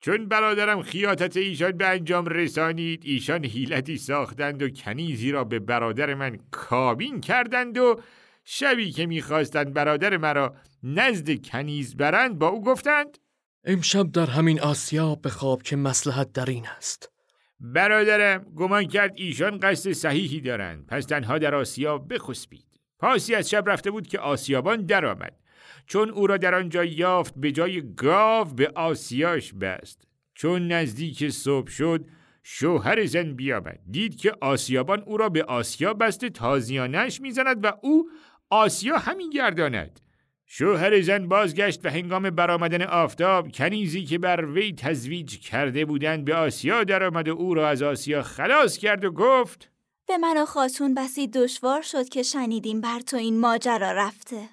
چون 0.03 0.27
برادرم 0.27 0.81
خیاطت 0.81 1.37
ایشان 1.37 1.71
به 1.71 1.87
انجام 1.87 2.25
رسانید 2.25 3.01
ایشان 3.05 3.45
حیلتی 3.45 3.97
ساختند 3.97 4.63
و 4.63 4.69
کنیزی 4.69 5.31
را 5.31 5.43
به 5.43 5.59
برادر 5.59 6.13
من 6.13 6.37
کابین 6.51 7.21
کردند 7.21 7.77
و 7.77 8.01
شبی 8.43 8.91
که 8.91 9.05
می‌خواستند 9.05 9.73
برادر 9.73 10.17
مرا 10.17 10.55
نزد 10.83 11.45
کنیز 11.45 11.97
برند 11.97 12.39
با 12.39 12.47
او 12.47 12.63
گفتند 12.63 13.17
امشب 13.63 14.11
در 14.11 14.25
همین 14.25 14.61
آسیا 14.61 15.15
بخواب 15.15 15.61
که 15.61 15.75
مسلحت 15.75 16.33
در 16.33 16.45
این 16.45 16.65
است. 16.77 17.11
برادرم 17.59 18.43
گمان 18.55 18.87
کرد 18.87 19.11
ایشان 19.15 19.59
قصد 19.59 19.91
صحیحی 19.91 20.41
دارند 20.41 20.87
پس 20.87 21.05
تنها 21.05 21.37
در 21.37 21.55
آسیا 21.55 21.97
بخسبید. 21.97 22.79
پاسی 22.99 23.35
از 23.35 23.49
شب 23.49 23.69
رفته 23.69 23.91
بود 23.91 24.07
که 24.07 24.19
آسیابان 24.19 24.85
درآمد. 24.85 25.42
چون 25.85 26.09
او 26.09 26.27
را 26.27 26.37
در 26.37 26.55
آنجا 26.55 26.83
یافت 26.83 27.33
به 27.37 27.51
جای 27.51 27.93
گاو 27.95 28.47
به 28.47 28.71
آسیاش 28.75 29.53
بست. 29.53 30.07
چون 30.35 30.67
نزدیک 30.67 31.29
صبح 31.29 31.69
شد 31.69 32.05
شوهر 32.43 33.05
زن 33.05 33.33
بیامد. 33.33 33.79
دید 33.91 34.17
که 34.17 34.33
آسیابان 34.41 35.03
او 35.05 35.17
را 35.17 35.29
به 35.29 35.43
آسیا 35.43 35.93
بسته 35.93 36.29
تازیانش 36.29 37.21
می‌زند 37.21 37.65
و 37.65 37.71
او 37.81 38.09
آسیا 38.49 38.97
همین 38.97 39.29
گرداند. 39.29 39.99
شوهر 40.45 41.01
زن 41.01 41.27
بازگشت 41.27 41.85
و 41.85 41.89
هنگام 41.89 42.29
برآمدن 42.29 42.81
آفتاب 42.81 43.51
کنیزی 43.51 44.03
که 44.03 44.17
بر 44.17 44.45
وی 44.45 44.73
تزویج 44.73 45.39
کرده 45.39 45.85
بودند 45.85 46.25
به 46.25 46.35
آسیا 46.35 46.83
درآمد 46.83 47.27
و 47.27 47.31
او 47.31 47.53
را 47.53 47.69
از 47.69 47.81
آسیا 47.81 48.21
خلاص 48.21 48.77
کرد 48.77 49.05
و 49.05 49.11
گفت 49.11 49.69
به 50.07 50.17
من 50.17 50.37
و 50.37 50.45
خاتون 50.45 50.93
بسی 50.93 51.27
دشوار 51.27 51.81
شد 51.81 52.09
که 52.09 52.23
شنیدیم 52.23 52.81
بر 52.81 52.99
تو 52.99 53.17
این 53.17 53.39
ماجرا 53.39 53.91
رفته. 53.91 54.49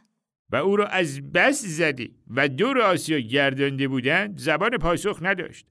و 0.52 0.57
او 0.57 0.76
را 0.76 0.87
از 0.87 1.33
بس 1.33 1.64
زده 1.66 2.11
و 2.30 2.49
دور 2.49 2.80
آسیا 2.80 3.19
گردانده 3.19 3.88
بودند 3.88 4.38
زبان 4.38 4.78
پاسخ 4.78 5.19
نداشت. 5.23 5.66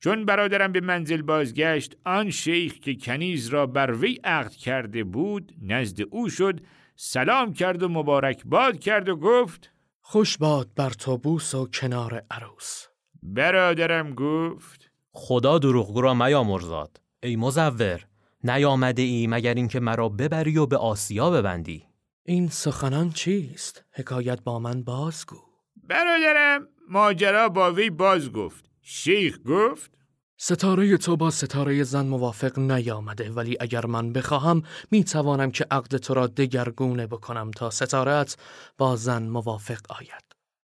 چون 0.00 0.24
برادرم 0.24 0.72
به 0.72 0.80
منزل 0.80 1.22
بازگشت 1.22 1.96
آن 2.04 2.30
شیخ 2.30 2.74
که 2.74 2.94
کنیز 2.94 3.48
را 3.48 3.66
بر 3.66 3.92
وی 3.92 4.18
عقد 4.24 4.50
کرده 4.50 5.04
بود 5.04 5.52
نزد 5.62 6.00
او 6.10 6.28
شد 6.28 6.60
سلام 6.96 7.52
کرد 7.52 7.82
و 7.82 7.88
مبارک 7.88 8.42
باد 8.44 8.78
کرد 8.78 9.08
و 9.08 9.16
گفت 9.16 9.72
خوش 10.00 10.38
باد 10.38 10.70
بر 10.76 10.90
تو 10.90 11.18
بوس 11.18 11.54
و 11.54 11.66
کنار 11.66 12.22
عروس. 12.30 12.86
برادرم 13.22 14.14
گفت 14.14 14.90
خدا 15.12 15.58
دروغگو 15.58 16.00
را 16.00 16.14
میامرزاد. 16.14 17.00
ای 17.22 17.36
مزور 17.36 18.06
نیامده 18.44 19.02
ای 19.02 19.26
مگر 19.26 19.54
اینکه 19.54 19.80
مرا 19.80 20.08
ببری 20.08 20.58
و 20.58 20.66
به 20.66 20.76
آسیا 20.76 21.30
ببندی؟ 21.30 21.91
این 22.24 22.48
سخنان 22.48 23.10
چیست؟ 23.10 23.84
حکایت 23.92 24.42
با 24.42 24.58
من 24.58 24.82
بازگو. 24.82 25.36
برادرم 25.76 26.68
ماجرا 26.88 27.48
با 27.48 27.72
وی 27.72 27.90
باز 27.90 28.32
گفت. 28.32 28.70
شیخ 28.82 29.38
گفت؟ 29.46 29.90
ستاره 30.36 30.96
تو 30.96 31.16
با 31.16 31.30
ستاره 31.30 31.82
زن 31.82 32.06
موافق 32.06 32.58
نیامده 32.58 33.30
ولی 33.30 33.56
اگر 33.60 33.86
من 33.86 34.12
بخواهم 34.12 34.62
می 34.90 35.04
توانم 35.04 35.50
که 35.50 35.66
عقد 35.70 35.96
تو 35.96 36.14
را 36.14 36.26
دگرگونه 36.26 37.06
بکنم 37.06 37.50
تا 37.50 37.70
ستارت 37.70 38.36
با 38.78 38.96
زن 38.96 39.22
موافق 39.22 39.80
آید. 39.88 40.24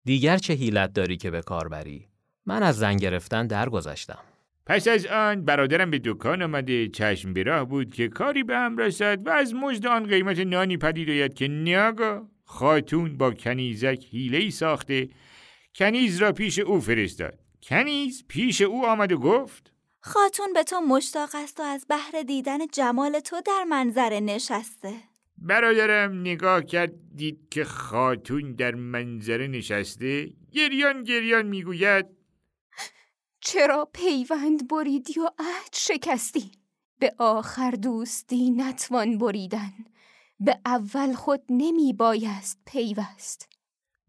دیگر 0.05 0.37
چه 0.37 0.53
حیلت 0.53 0.93
داری 0.93 1.17
که 1.17 1.31
به 1.31 1.41
کار 1.41 1.67
بری؟ 1.67 2.07
من 2.45 2.63
از 2.63 2.77
زن 2.77 2.97
گرفتن 2.97 3.47
درگذشتم. 3.47 4.32
پس 4.65 4.87
از 4.87 5.05
آن 5.05 5.45
برادرم 5.45 5.91
به 5.91 6.01
دکان 6.03 6.41
آمده 6.41 6.87
چشم 6.87 7.33
براه 7.33 7.65
بود 7.65 7.93
که 7.93 8.07
کاری 8.07 8.43
به 8.43 8.55
هم 8.57 8.77
رسد 8.77 9.27
و 9.27 9.29
از 9.29 9.53
مجد 9.53 9.87
آن 9.87 10.07
قیمت 10.07 10.39
نانی 10.39 10.77
پدید 10.77 11.09
آید 11.09 11.33
که 11.33 11.47
ناگا 11.47 12.27
خاتون 12.43 13.17
با 13.17 13.31
کنیزک 13.31 14.05
حیله 14.11 14.49
ساخته. 14.49 15.09
کنیز 15.75 16.21
را 16.21 16.31
پیش 16.31 16.59
او 16.59 16.81
فرستاد. 16.81 17.39
کنیز 17.63 18.23
پیش 18.27 18.61
او 18.61 18.85
آمد 18.85 19.11
و 19.11 19.17
گفت 19.17 19.73
خاتون 19.99 20.53
به 20.53 20.63
تو 20.63 20.81
مشتاق 20.81 21.29
است 21.33 21.59
و 21.59 21.63
از 21.63 21.85
بهر 21.89 22.23
دیدن 22.27 22.67
جمال 22.67 23.19
تو 23.19 23.41
در 23.45 23.63
منظره 23.63 24.19
نشسته. 24.19 24.93
برادرم 25.37 26.21
نگاه 26.21 26.63
کرد 26.63 26.93
دید 27.15 27.47
که 27.51 27.63
خاتون 27.63 28.53
در 28.53 28.75
منظره 28.75 29.47
نشسته. 29.47 30.29
گریان 30.51 31.03
گریان 31.03 31.45
می‌گوید 31.45 32.05
چرا 33.45 33.89
پیوند 33.93 34.67
بریدی 34.67 35.19
و 35.19 35.29
عهد 35.39 35.73
شکستی؟ 35.73 36.51
به 36.99 37.13
آخر 37.17 37.71
دوستی 37.71 38.51
نتوان 38.51 39.17
بریدن. 39.17 39.71
به 40.39 40.57
اول 40.65 41.13
خود 41.13 41.41
نمی 41.49 41.93
بایست 41.93 42.61
پیوست. 42.67 43.49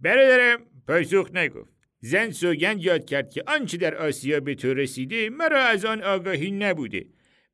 برادرم 0.01 0.67
پاسخ 0.89 1.31
نگفت. 1.35 1.75
زن 2.01 2.31
سوگند 2.31 2.81
یاد 2.81 3.05
کرد 3.05 3.31
که 3.31 3.45
آنچه 3.47 3.77
در 3.77 3.95
آسیا 3.95 4.41
به 4.41 4.55
تو 4.55 4.75
رسیده 4.75 5.31
مرا 5.31 5.63
از 5.65 5.85
آن 5.85 6.03
آگاهی 6.03 6.51
نبوده. 6.51 7.07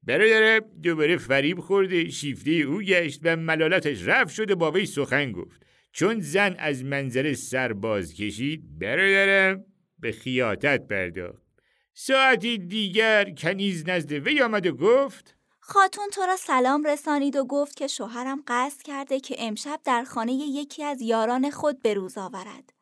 برادرم 0.02 0.60
دوباره 0.82 1.16
فریب 1.16 1.60
خورده 1.60 2.08
شیفته 2.08 2.50
او 2.50 2.82
گشت 2.82 3.20
و 3.22 3.36
ملالتش 3.36 4.02
رفت 4.02 4.34
شده 4.34 4.54
با 4.54 4.70
وی 4.70 4.86
سخن 4.86 5.32
گفت. 5.32 5.62
چون 5.92 6.20
زن 6.20 6.56
از 6.58 6.84
منظر 6.84 7.34
سر 7.34 7.72
باز 7.72 8.14
کشید 8.14 8.78
برادرم 8.78 9.64
به 9.98 10.12
خیاطت 10.12 10.86
پرداخت. 10.86 11.49
ساعتی 11.94 12.58
دیگر 12.58 13.30
کنیز 13.30 13.88
نزد 13.88 14.12
وی 14.12 14.42
آمد 14.42 14.66
و 14.66 14.72
گفت 14.72 15.36
خاتون 15.60 16.04
تو 16.12 16.22
را 16.22 16.36
سلام 16.36 16.84
رسانید 16.84 17.36
و 17.36 17.44
گفت 17.44 17.76
که 17.76 17.86
شوهرم 17.86 18.42
قصد 18.46 18.82
کرده 18.82 19.20
که 19.20 19.36
امشب 19.38 19.80
در 19.84 20.04
خانه 20.04 20.32
یکی 20.32 20.84
از 20.84 21.02
یاران 21.02 21.50
خود 21.50 21.82
به 21.82 21.94
روز 21.94 22.18
آورد. 22.18 22.72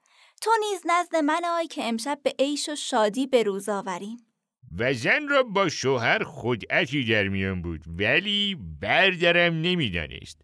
تو 0.42 0.50
نیز 0.60 0.82
نزد 0.86 1.16
من 1.16 1.40
آی 1.44 1.66
که 1.66 1.84
امشب 1.84 2.20
به 2.22 2.34
عیش 2.38 2.68
و 2.68 2.74
شادی 2.74 3.26
به 3.26 3.42
روز 3.42 3.68
آوریم. 3.68 4.16
و 4.78 4.94
زن 4.94 5.28
را 5.28 5.42
با 5.42 5.68
شوهر 5.68 6.24
خدعتی 6.24 7.04
در 7.04 7.28
میان 7.28 7.62
بود 7.62 7.84
ولی 7.86 8.56
بردرم 8.80 9.54
نمی‌دانست. 9.54 10.40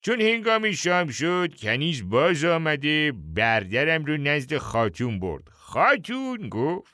چون 0.00 0.20
هنگام 0.20 0.72
شام 0.72 1.08
شد 1.08 1.54
کنیز 1.58 2.08
باز 2.08 2.44
آمده 2.44 3.12
بردرم 3.12 4.04
رو 4.04 4.16
نزد 4.16 4.56
خاتون 4.56 5.20
برد. 5.20 5.48
خاتون 5.48 6.48
گفت 6.48 6.93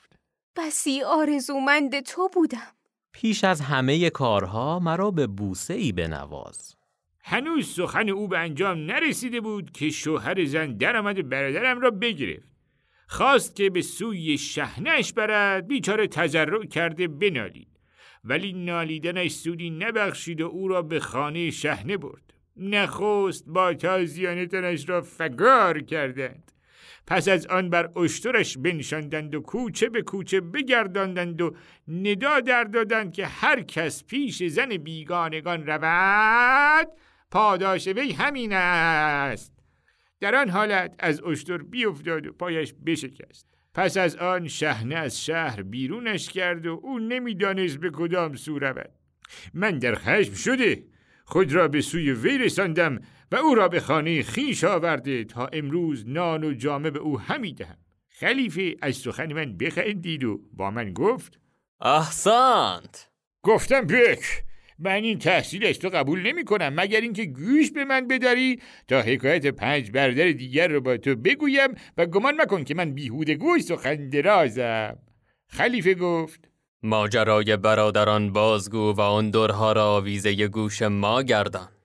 بسی 0.55 1.01
آرزومند 1.01 1.99
تو 1.99 2.29
بودم. 2.33 2.71
پیش 3.13 3.43
از 3.43 3.61
همه 3.61 4.09
کارها 4.09 4.79
مرا 4.79 5.11
به 5.11 5.27
بوسه 5.27 5.73
ای 5.73 5.91
بنواز. 5.91 6.75
هنوز 7.23 7.67
سخن 7.67 8.09
او 8.09 8.27
به 8.27 8.39
انجام 8.39 8.77
نرسیده 8.77 9.41
بود 9.41 9.71
که 9.71 9.89
شوهر 9.89 10.45
زن 10.45 10.77
درآمد 10.77 11.29
برادرم 11.29 11.79
را 11.79 11.91
بگرفت. 11.91 12.51
خواست 13.07 13.55
که 13.55 13.69
به 13.69 13.81
سوی 13.81 14.37
شهنش 14.37 15.13
برد 15.13 15.67
بیچاره 15.67 16.07
تجرع 16.07 16.65
کرده 16.65 17.07
بنالید. 17.07 17.79
ولی 18.23 18.53
نالیدنش 18.53 19.31
سودی 19.31 19.69
نبخشید 19.69 20.41
و 20.41 20.45
او 20.45 20.67
را 20.67 20.81
به 20.81 20.99
خانه 20.99 21.49
شهنه 21.49 21.97
برد. 21.97 22.33
نخست 22.57 23.45
با 23.47 23.73
تازیانه 23.73 24.47
تنش 24.47 24.89
را 24.89 25.01
فگار 25.01 25.79
کردند. 25.81 26.51
پس 27.07 27.27
از 27.27 27.47
آن 27.47 27.69
بر 27.69 27.99
اشترش 27.99 28.57
بنشاندند 28.57 29.35
و 29.35 29.41
کوچه 29.41 29.89
به 29.89 30.01
کوچه 30.01 30.41
بگرداندند 30.41 31.41
و 31.41 31.55
ندا 31.87 32.39
در 32.39 32.63
دادند 32.63 33.13
که 33.13 33.25
هر 33.25 33.61
کس 33.61 34.03
پیش 34.03 34.43
زن 34.43 34.77
بیگانگان 34.77 35.65
رود 35.67 36.87
پاداش 37.31 37.87
وی 37.87 38.11
همین 38.11 38.53
است. 38.53 39.53
در 40.19 40.35
آن 40.35 40.49
حالت 40.49 40.95
از 40.99 41.23
اشتر 41.23 41.57
بیفتاد 41.57 42.27
و 42.27 42.31
پایش 42.33 42.73
بشکست. 42.85 43.45
پس 43.73 43.97
از 43.97 44.15
آن 44.15 44.47
شهنه 44.47 44.95
از 44.95 45.25
شهر 45.25 45.61
بیرونش 45.61 46.29
کرد 46.29 46.65
و 46.65 46.79
او 46.83 46.99
نمی‌دانست 46.99 47.77
به 47.77 47.89
کدام 47.89 48.35
سو 48.35 48.59
رود. 48.59 48.91
من 49.53 49.79
در 49.79 49.95
خشم 49.95 50.33
شده 50.33 50.83
خود 51.25 51.53
را 51.53 51.67
به 51.67 51.81
سوی 51.81 52.11
وی 52.11 52.37
رساندم 52.37 53.01
و 53.31 53.35
او 53.35 53.55
را 53.55 53.67
به 53.67 53.79
خانه 53.79 54.23
خیش 54.23 54.63
آورده 54.63 55.23
تا 55.23 55.47
امروز 55.47 56.03
نان 56.07 56.43
و 56.43 56.53
جامه 56.53 56.91
به 56.91 56.99
او 56.99 57.19
همی 57.19 57.53
دهم. 57.53 57.77
خلیفه 58.09 58.75
از 58.81 58.95
سخن 58.95 59.33
من 59.33 59.57
بخندید 59.57 60.23
و 60.23 60.41
با 60.53 60.71
من 60.71 60.93
گفت 60.93 61.39
احسنت. 61.81 63.09
گفتم 63.43 63.81
بک 63.81 64.43
من 64.79 65.03
این 65.03 65.19
تحصیلش 65.19 65.77
تو 65.77 65.89
قبول 65.89 66.21
نمی 66.27 66.43
کنم 66.43 66.73
مگر 66.75 67.01
اینکه 67.01 67.25
گوش 67.25 67.71
به 67.71 67.85
من 67.85 68.07
بداری 68.07 68.59
تا 68.87 69.01
حکایت 69.01 69.47
پنج 69.47 69.91
بردر 69.91 70.31
دیگر 70.31 70.67
رو 70.67 70.81
با 70.81 70.97
تو 70.97 71.15
بگویم 71.15 71.69
و 71.97 72.05
گمان 72.05 72.41
مکن 72.41 72.63
که 72.63 72.75
من 72.75 72.93
بیهوده 72.93 73.35
گوش 73.35 73.61
سخن 73.61 74.09
درازم 74.09 74.97
خلیفه 75.47 75.93
گفت 75.93 76.49
ماجرای 76.83 77.57
برادران 77.57 78.33
بازگو 78.33 78.93
و 78.93 79.01
آن 79.01 79.29
درها 79.29 79.71
را 79.71 79.95
آویزه 79.95 80.47
گوش 80.47 80.81
ما 80.81 81.23
گردان. 81.23 81.80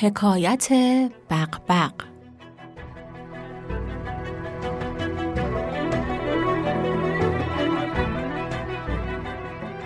حکایت 0.00 0.68
بقبق 1.30 1.92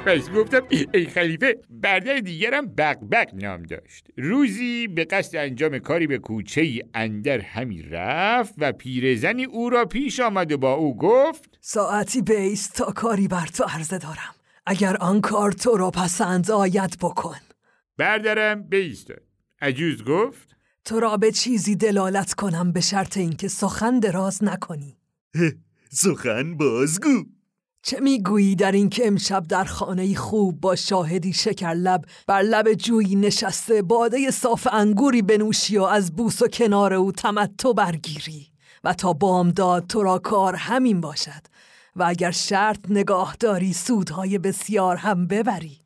پس 0.06 0.30
گفتم 0.30 0.60
ای 0.94 1.04
خلیفه 1.04 1.58
بردر 1.70 2.18
دیگرم 2.18 2.66
بقبق 2.66 3.34
نام 3.34 3.62
داشت. 3.62 4.06
روزی 4.16 4.88
به 4.88 5.04
قصد 5.04 5.36
انجام 5.36 5.78
کاری 5.78 6.06
به 6.06 6.18
کوچه 6.18 6.60
ای 6.60 6.82
اندر 6.94 7.38
همی 7.40 7.82
رفت 7.82 8.54
و 8.58 8.72
پیرزنی 8.72 9.44
او 9.44 9.70
را 9.70 9.84
پیش 9.84 10.20
آمد 10.20 10.52
و 10.52 10.58
با 10.58 10.72
او 10.72 10.96
گفت 10.96 11.58
ساعتی 11.60 12.22
بیست 12.22 12.76
تا 12.76 12.92
کاری 12.92 13.28
بر 13.28 13.46
تو 13.46 13.64
عرضه 13.64 13.98
دارم. 13.98 14.34
اگر 14.66 14.96
آن 14.96 15.20
کار 15.20 15.52
تو 15.52 15.76
را 15.76 15.90
پسند 15.90 16.50
آید 16.50 16.96
بکن. 17.00 17.36
بردرم 17.98 18.62
بیستاد. 18.62 19.29
عجوز 19.60 20.04
گفت 20.04 20.56
تو 20.84 21.00
را 21.00 21.16
به 21.16 21.32
چیزی 21.32 21.76
دلالت 21.76 22.34
کنم 22.34 22.72
به 22.72 22.80
شرط 22.80 23.16
اینکه 23.16 23.48
سخن 23.48 23.98
دراز 23.98 24.44
نکنی. 24.44 24.96
سخن 25.90 26.56
بازگو. 26.56 27.24
چه 27.82 28.00
می‌گویی 28.00 28.56
در 28.56 28.72
این 28.72 28.88
که 28.88 29.06
امشب 29.06 29.46
در 29.46 29.64
خانه 29.64 30.14
خوب 30.14 30.60
با 30.60 30.76
شاهدی 30.76 31.32
شکر 31.32 31.74
لب 31.74 32.04
بر 32.26 32.42
لب 32.42 32.74
جویی 32.74 33.16
نشسته 33.16 33.82
باده 33.82 34.30
صاف 34.30 34.68
انگوری 34.72 35.22
بنوشی 35.22 35.78
و 35.78 35.82
از 35.82 36.16
بوس 36.16 36.42
و 36.42 36.48
کنار 36.48 36.94
او 36.94 37.12
تمتع 37.12 37.72
برگیری 37.72 38.46
و 38.84 38.94
تا 38.94 39.12
بامداد 39.12 39.86
تو 39.86 40.02
را 40.02 40.18
کار 40.18 40.54
همین 40.54 41.00
باشد 41.00 41.42
و 41.96 42.02
اگر 42.02 42.30
شرط 42.30 42.78
نگاه 42.88 43.36
داری 43.40 43.72
سودهای 43.72 44.38
بسیار 44.38 44.96
هم 44.96 45.26
ببری. 45.26 45.80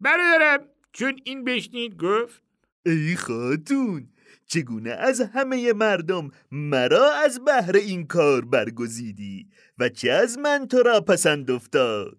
برادرم 0.00 0.60
چون 0.92 1.16
این 1.24 1.44
بشنید 1.44 1.96
گفت 1.96 2.43
ای 2.86 3.16
خاتون 3.16 4.08
چگونه 4.46 4.90
از 4.90 5.20
همه 5.20 5.72
مردم 5.72 6.30
مرا 6.50 7.12
از 7.12 7.44
بهر 7.44 7.76
این 7.76 8.06
کار 8.06 8.44
برگزیدی 8.44 9.48
و 9.78 9.88
چه 9.88 10.10
از 10.10 10.38
من 10.38 10.68
تو 10.68 10.82
را 10.82 11.00
پسند 11.00 11.50
افتاد؟ 11.50 12.16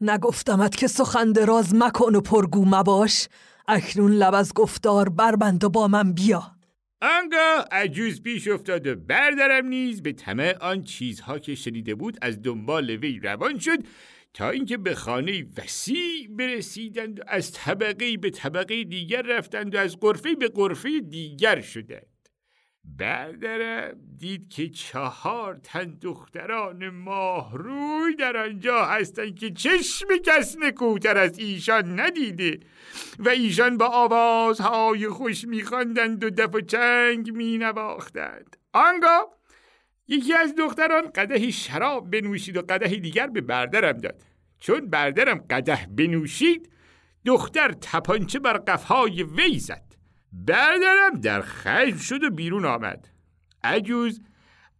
نگفتمت 0.00 0.76
که 0.76 0.86
سخن 0.86 1.32
دراز 1.32 1.74
مکن 1.74 2.14
و 2.14 2.20
پرگو 2.20 2.64
مباش 2.64 3.28
اکنون 3.68 4.12
لب 4.12 4.34
از 4.34 4.54
گفتار 4.54 5.08
بربند 5.08 5.64
و 5.64 5.68
با 5.68 5.88
من 5.88 6.12
بیا. 6.12 6.42
آنگاه 7.02 7.66
عجوز 7.72 8.22
پیش 8.22 8.48
افتاد 8.48 8.86
و 8.86 8.96
بردرم 8.96 9.66
نیز 9.66 10.02
به 10.02 10.12
طمع 10.12 10.56
آن 10.60 10.82
چیزها 10.82 11.38
که 11.38 11.54
شنیده 11.54 11.94
بود 11.94 12.18
از 12.22 12.42
دنبال 12.42 12.90
وی 12.90 13.18
روان 13.18 13.58
شد 13.58 13.78
تا 14.34 14.50
اینکه 14.50 14.76
به 14.76 14.94
خانه 14.94 15.44
وسیع 15.58 16.28
برسیدند 16.30 17.20
و 17.20 17.22
از 17.26 17.52
طبقه 17.52 18.16
به 18.16 18.30
طبقه 18.30 18.84
دیگر 18.84 19.22
رفتند 19.22 19.74
و 19.74 19.78
از 19.78 19.96
قرفه 20.00 20.34
به 20.34 20.48
قرفه 20.48 21.00
دیگر 21.00 21.60
شدند. 21.60 22.06
بردرم 22.84 23.96
دید 24.18 24.48
که 24.48 24.68
چهار 24.68 25.60
تن 25.62 25.98
دختران 26.02 26.88
ماهروی 26.88 28.14
در 28.18 28.36
آنجا 28.36 28.84
هستند 28.84 29.38
که 29.38 29.50
چشم 29.50 30.06
کس 30.24 30.56
نکوتر 30.58 31.18
از 31.18 31.38
ایشان 31.38 32.00
ندیده 32.00 32.60
و 33.18 33.28
ایشان 33.28 33.78
با 33.78 33.86
آوازهای 33.86 35.08
خوش 35.08 35.44
میخواندند 35.44 36.24
و 36.24 36.30
دف 36.30 36.54
و 36.54 36.60
چنگ 36.60 37.30
مینواختند. 37.30 38.56
آنگاه 38.72 39.39
یکی 40.10 40.34
از 40.34 40.54
دختران 40.58 41.10
قدهی 41.14 41.52
شراب 41.52 42.10
بنوشید 42.10 42.56
و 42.56 42.62
قدهی 42.62 43.00
دیگر 43.00 43.26
به 43.26 43.40
بردرم 43.40 43.98
داد. 43.98 44.22
چون 44.60 44.90
بردرم 44.90 45.38
قده 45.50 45.86
بنوشید 45.90 46.70
دختر 47.24 47.72
تپانچه 47.72 48.38
بر 48.38 48.58
قفهای 48.58 49.22
وی 49.22 49.58
زد. 49.58 49.84
بردرم 50.32 51.20
در 51.22 51.40
خشم 51.42 51.96
شد 51.96 52.24
و 52.24 52.30
بیرون 52.30 52.64
آمد. 52.64 53.08
عجوز 53.64 54.20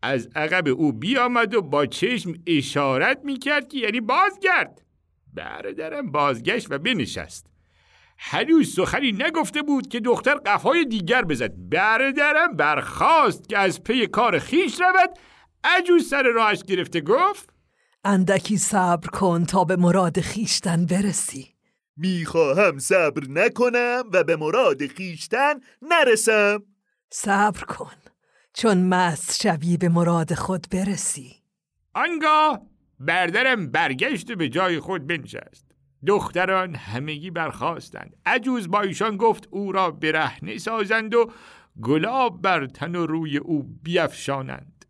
از 0.02 0.28
عقب 0.34 0.68
او 0.68 0.92
بیامد 0.92 1.54
و 1.54 1.62
با 1.62 1.86
چشم 1.86 2.34
اشارت 2.46 3.20
می‌کرد 3.24 3.68
که 3.68 3.78
یعنی 3.78 4.00
بازگرد. 4.00 4.82
بردرم 5.34 6.10
بازگشت 6.10 6.70
و 6.70 6.78
بنشست. 6.78 7.46
هنوز 8.22 8.74
سخنی 8.74 9.12
نگفته 9.12 9.62
بود 9.62 9.88
که 9.88 10.00
دختر 10.00 10.34
قفای 10.34 10.84
دیگر 10.84 11.24
بزد. 11.24 11.52
برادرم 11.56 12.56
برخواست 12.56 13.48
که 13.48 13.58
از 13.58 13.82
پی 13.82 14.06
کار 14.06 14.38
خیش 14.38 14.80
رود. 14.80 15.10
عجوز 15.64 16.08
سر 16.08 16.22
راهش 16.22 16.62
گرفته 16.62 17.00
گفت 17.00 17.48
اندکی 18.04 18.56
صبر 18.58 19.08
کن 19.08 19.44
تا 19.44 19.64
به 19.64 19.76
مراد 19.76 20.20
خیشتن 20.20 20.86
برسی. 20.86 21.54
می‌خواهم 21.96 22.78
صبر 22.78 23.22
نکنم 23.28 24.02
و 24.12 24.24
به 24.24 24.36
مراد 24.36 24.86
خیشتن 24.86 25.54
نرسم. 25.82 26.62
صبر 27.10 27.60
کن 27.60 27.92
چون 28.54 28.78
مست 28.78 29.42
شوی 29.42 29.76
به 29.76 29.88
مراد 29.88 30.34
خود 30.34 30.66
برسی. 30.72 31.36
آنگاه 31.94 32.60
بردرم 33.00 33.70
برگشت 33.70 34.30
و 34.30 34.36
به 34.36 34.48
جای 34.48 34.80
خود 34.80 35.06
بنشست. 35.06 35.69
دختران 36.06 36.74
همگی 36.74 37.30
برخواستند 37.30 38.16
عجوز 38.26 38.70
با 38.70 38.80
ایشان 38.80 39.16
گفت 39.16 39.48
او 39.50 39.72
را 39.72 39.90
برهنه 39.90 40.58
سازند 40.58 41.14
و 41.14 41.32
گلاب 41.82 42.42
بر 42.42 42.66
تن 42.66 42.94
و 42.94 43.06
روی 43.06 43.36
او 43.36 43.62
بیفشانند. 43.82 44.84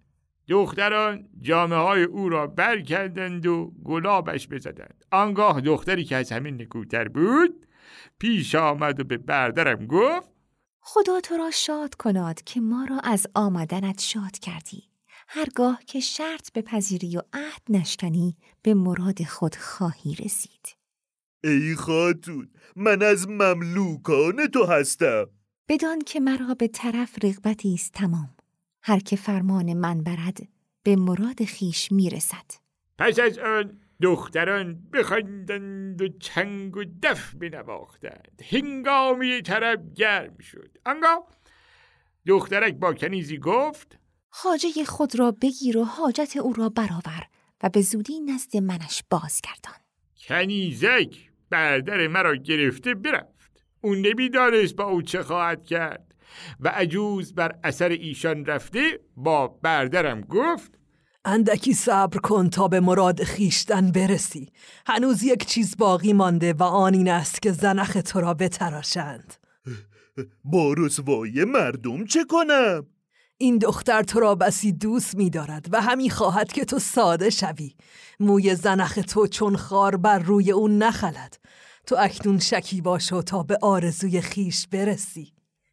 دختران 0.49 1.29
جامعه 1.41 1.79
های 1.79 2.03
او 2.03 2.29
را 2.29 2.47
برکردند 2.47 3.47
و 3.47 3.73
گلابش 3.85 4.49
بزدند. 4.49 5.05
آنگاه 5.13 5.61
دختری 5.61 6.05
که 6.05 6.17
از 6.17 6.33
همین 6.33 6.63
نکوتر 6.63 7.09
بود 7.09 7.67
پیش 8.19 8.55
آمد 8.55 9.01
و 9.01 9.05
به 9.05 9.17
بردرم 9.17 9.87
گفت 9.87 10.31
خدا 10.81 11.21
تو 11.21 11.37
را 11.37 11.51
شاد 11.51 11.95
کناد 11.95 12.43
که 12.43 12.61
ما 12.61 12.85
را 12.85 12.99
از 12.99 13.27
آمدنت 13.35 14.01
شاد 14.01 14.39
کردی. 14.39 14.91
هرگاه 15.29 15.81
که 15.87 16.01
شرط 16.01 16.53
به 16.53 16.63
پذیری 16.63 17.17
و 17.17 17.23
عهد 17.33 17.63
نشکنی 17.69 18.37
به 18.63 18.75
مراد 18.75 19.23
خود 19.23 19.57
خواهی 19.57 20.15
رسید. 20.15 20.80
ای 21.45 21.75
خاتون 21.75 22.51
من 22.77 23.03
از 23.03 23.29
مملوکان 23.29 24.47
تو 24.47 24.65
هستم. 24.65 25.27
بدان 25.69 25.99
که 25.99 26.21
مرا 26.21 26.55
به 26.55 26.69
طرف 26.69 27.25
رغبتی 27.25 27.75
است 27.75 27.93
تمام. 27.93 28.35
هر 28.83 28.99
که 28.99 29.17
فرمان 29.17 29.75
من 29.75 30.03
برد 30.03 30.39
به 30.83 30.97
مراد 30.97 31.45
خیش 31.45 31.93
می‌رسد. 31.93 32.47
پس 32.99 33.19
از 33.19 33.39
آن 33.39 33.81
دختران 34.03 34.91
بخواندند 34.93 36.03
و 36.03 36.09
چنگ 36.09 36.77
و 36.77 36.85
دف 37.03 37.35
بنواختند. 37.35 38.43
هنگامی 38.51 39.43
طرب 39.43 39.95
گرم 39.95 40.39
شد. 40.39 40.79
آنگاه 40.87 41.27
دخترک 42.27 42.75
با 42.75 42.95
کنیزی 42.95 43.39
گفت 43.39 43.99
خاجه 44.29 44.85
خود 44.87 45.19
را 45.19 45.31
بگیر 45.31 45.79
و 45.79 45.85
حاجت 45.85 46.37
او 46.37 46.53
را 46.53 46.69
برآور 46.69 47.27
و 47.63 47.69
به 47.69 47.83
زودی 47.83 48.21
نزد 48.21 48.57
منش 48.57 49.03
بازگردان. 49.11 49.75
کنیزک! 50.29 51.30
بردر 51.51 52.09
مرا 52.09 52.37
گرفته 52.37 52.95
برفت. 52.95 53.65
او 53.81 53.95
نمی‌دانست 53.95 54.77
با 54.77 54.85
او 54.85 55.03
چه 55.03 55.23
خواهد 55.23 55.65
کرد. 55.65 56.15
و 56.61 56.69
عجوز 56.69 57.35
بر 57.35 57.55
اثر 57.65 57.89
ایشان 57.89 58.47
رفته 58.47 59.01
با 59.17 59.49
بردرم 59.49 60.21
گفت 60.21 60.79
اندکی 61.25 61.75
صبر 61.75 62.19
کن 62.19 62.51
تا 62.51 62.69
به 62.69 62.81
مراد 62.81 63.23
خیشتن 63.23 63.93
برسی. 63.93 64.49
هنوز 64.87 65.23
یک 65.23 65.47
چیز 65.47 65.77
باقی 65.77 66.13
مانده 66.13 66.53
و 66.53 66.63
آن 66.63 66.95
این 66.95 67.09
است 67.09 67.43
که 67.43 67.53
زنخ 67.53 67.99
تو 68.05 68.21
را 68.21 68.35
بتراشند. 68.35 69.35
با 70.45 70.75
رسوای 70.79 71.45
مردم 71.45 72.05
چه 72.05 72.25
کنم؟ 72.25 72.87
این 73.39 73.59
دختر 73.59 74.03
تو 74.03 74.21
را 74.21 74.35
بسی 74.35 74.73
دوست 74.73 75.15
می 75.15 75.31
دارد 75.31 75.67
و 75.73 75.81
همی 75.81 76.11
خواهد 76.11 76.53
که 76.53 76.65
تو 76.65 76.79
ساده 76.79 77.31
شوی. 77.31 77.75
موی 78.21 78.55
زنخ 78.55 78.99
تو 79.09 79.27
چون 79.27 79.57
خار 79.57 79.97
بر 79.97 80.19
روی 80.19 80.53
اون 80.53 80.79
نخلد. 80.79 81.40
تو 81.91 81.97
اکنون 81.99 82.39
شکی 82.39 82.81
باشو 82.81 83.23
تا 83.23 83.43
به 83.43 83.59
آرزوی 83.63 84.21
خیش 84.21 84.67
برسی. 84.69 85.33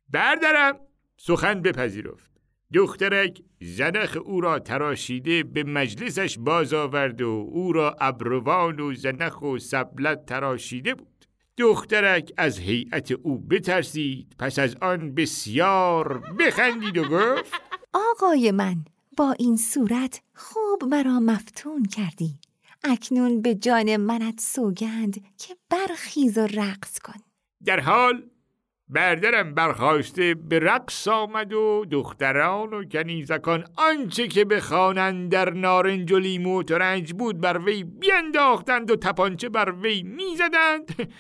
بردرم. 0.10 0.80
سخن 1.18 1.62
بپذیرفت. 1.62 2.32
دخترک 2.74 3.42
زنخ 3.62 4.18
او 4.26 4.42
را 4.42 4.60
تراشیده 4.60 5.44
به 5.44 5.64
مجلسش 5.64 6.38
باز 6.40 6.74
آورد 6.74 7.22
و 7.22 7.50
او 7.52 7.74
را 7.74 7.96
ابروان 8.00 8.80
و 8.80 8.94
زنخ 8.94 9.42
و 9.42 9.58
سبلت 9.58 10.26
تراشیده 10.26 10.96
بود. 10.96 11.26
دخترک 11.58 12.34
از 12.38 12.60
هیئت 12.60 13.12
او 13.12 13.38
بترسید. 13.38 14.36
پس 14.40 14.60
از 14.60 14.76
آن 14.82 15.16
بسیار 15.16 16.24
بخندید 16.40 16.98
و 16.98 17.04
گفت 17.04 17.54
آقای 17.94 18.52
من 18.52 18.86
با 19.18 19.36
این 19.40 19.58
صورت 19.58 20.22
خوب 20.36 20.84
مرا 20.84 21.20
مفتون 21.20 21.86
کردی. 21.86 22.40
اکنون 22.84 23.42
به 23.42 23.56
جان 23.56 23.98
منت 23.98 24.40
سوگند 24.40 25.14
که 25.38 25.56
برخیز 25.70 26.38
و 26.38 26.48
رقص 26.48 27.00
کن. 27.00 27.20
در 27.66 27.80
حال 27.80 28.24
بردرم 28.90 29.54
برخواسته 29.54 30.36
به 30.36 30.60
رقص 30.60 31.08
آمد 31.08 31.54
و 31.54 31.86
دختران 31.92 32.74
و 32.74 32.84
کنیزکان 32.84 33.66
آنچه 33.76 34.28
که 34.28 34.46
بخوانند 34.46 35.32
در 35.32 35.50
نارنج 35.50 36.12
و 36.12 36.20
لیمو 36.20 36.60
و 36.60 36.64
ترنج 36.64 37.14
بود 37.14 37.42
بر 37.42 37.58
وی 37.58 37.84
بینداختند 37.84 38.92
و 38.92 38.96
تپانچه 38.96 39.50
بر 39.50 39.72
وی 39.72 40.04
می‌زدند 40.04 40.96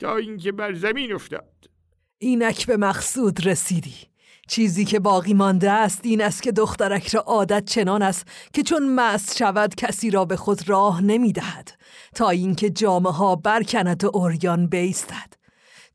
تا 0.00 0.16
اینکه 0.16 0.52
بر 0.52 0.74
زمین 0.74 1.12
افتاد. 1.12 1.70
اینک 2.18 2.66
به 2.66 2.76
مقصود 2.76 3.46
رسیدی. 3.46 4.09
چیزی 4.50 4.84
که 4.84 5.00
باقی 5.00 5.34
مانده 5.34 5.70
است 5.70 6.00
این 6.02 6.22
است 6.22 6.42
که 6.42 6.52
دخترک 6.52 7.08
را 7.08 7.20
عادت 7.20 7.64
چنان 7.64 8.02
است 8.02 8.26
که 8.52 8.62
چون 8.62 8.94
مست 8.94 9.36
شود 9.36 9.74
کسی 9.74 10.10
را 10.10 10.24
به 10.24 10.36
خود 10.36 10.68
راه 10.68 11.00
نمی 11.00 11.32
دهد 11.32 11.72
تا 12.14 12.30
اینکه 12.30 12.70
جامعه 12.70 13.12
ها 13.12 13.36
برکند 13.36 14.04
و 14.04 14.10
اوریان 14.14 14.66
بیستد. 14.66 15.32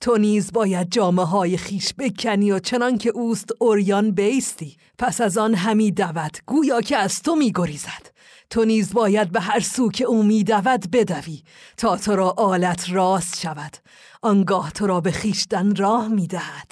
تو 0.01 0.17
نیز 0.17 0.51
باید 0.51 0.91
جامعه 0.91 1.25
های 1.25 1.57
خیش 1.57 1.93
بکنی 1.93 2.51
و 2.51 2.59
چنان 2.59 2.97
که 2.97 3.09
اوست 3.09 3.49
اوریان 3.59 4.11
بیستی. 4.11 4.77
پس 4.97 5.21
از 5.21 5.37
آن 5.37 5.53
همی 5.53 5.91
دود 5.91 6.37
گویا 6.45 6.81
که 6.81 6.97
از 6.97 7.21
تو 7.21 7.35
می 7.35 7.51
گریزد. 7.55 8.15
تو 8.49 8.65
نیز 8.65 8.93
باید 8.93 9.31
به 9.31 9.39
هر 9.39 9.59
سو 9.59 9.89
که 9.89 10.05
او 10.05 10.23
می 10.23 10.43
دود 10.43 10.91
بدوی 10.91 11.43
تا 11.77 11.97
تو 11.97 12.15
را 12.15 12.29
آلت 12.29 12.89
راست 12.89 13.39
شود. 13.39 13.77
آنگاه 14.21 14.71
تو 14.71 14.87
را 14.87 15.01
به 15.01 15.11
خیشتن 15.11 15.75
راه 15.75 16.07
می 16.07 16.27
دهد. 16.27 16.71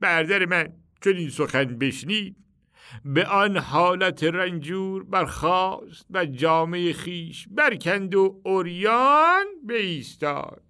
بردر 0.00 0.44
من. 0.44 0.83
چون 1.04 1.16
این 1.16 1.30
سخن 1.30 1.64
بشنید 1.64 2.36
به 3.04 3.26
آن 3.26 3.56
حالت 3.56 4.24
رنجور 4.24 5.04
برخاست 5.04 6.06
و 6.10 6.26
جامعه 6.26 6.92
خیش 6.92 7.48
برکند 7.50 8.14
و 8.14 8.40
اوریان 8.44 9.44
بیستاد 9.66 10.62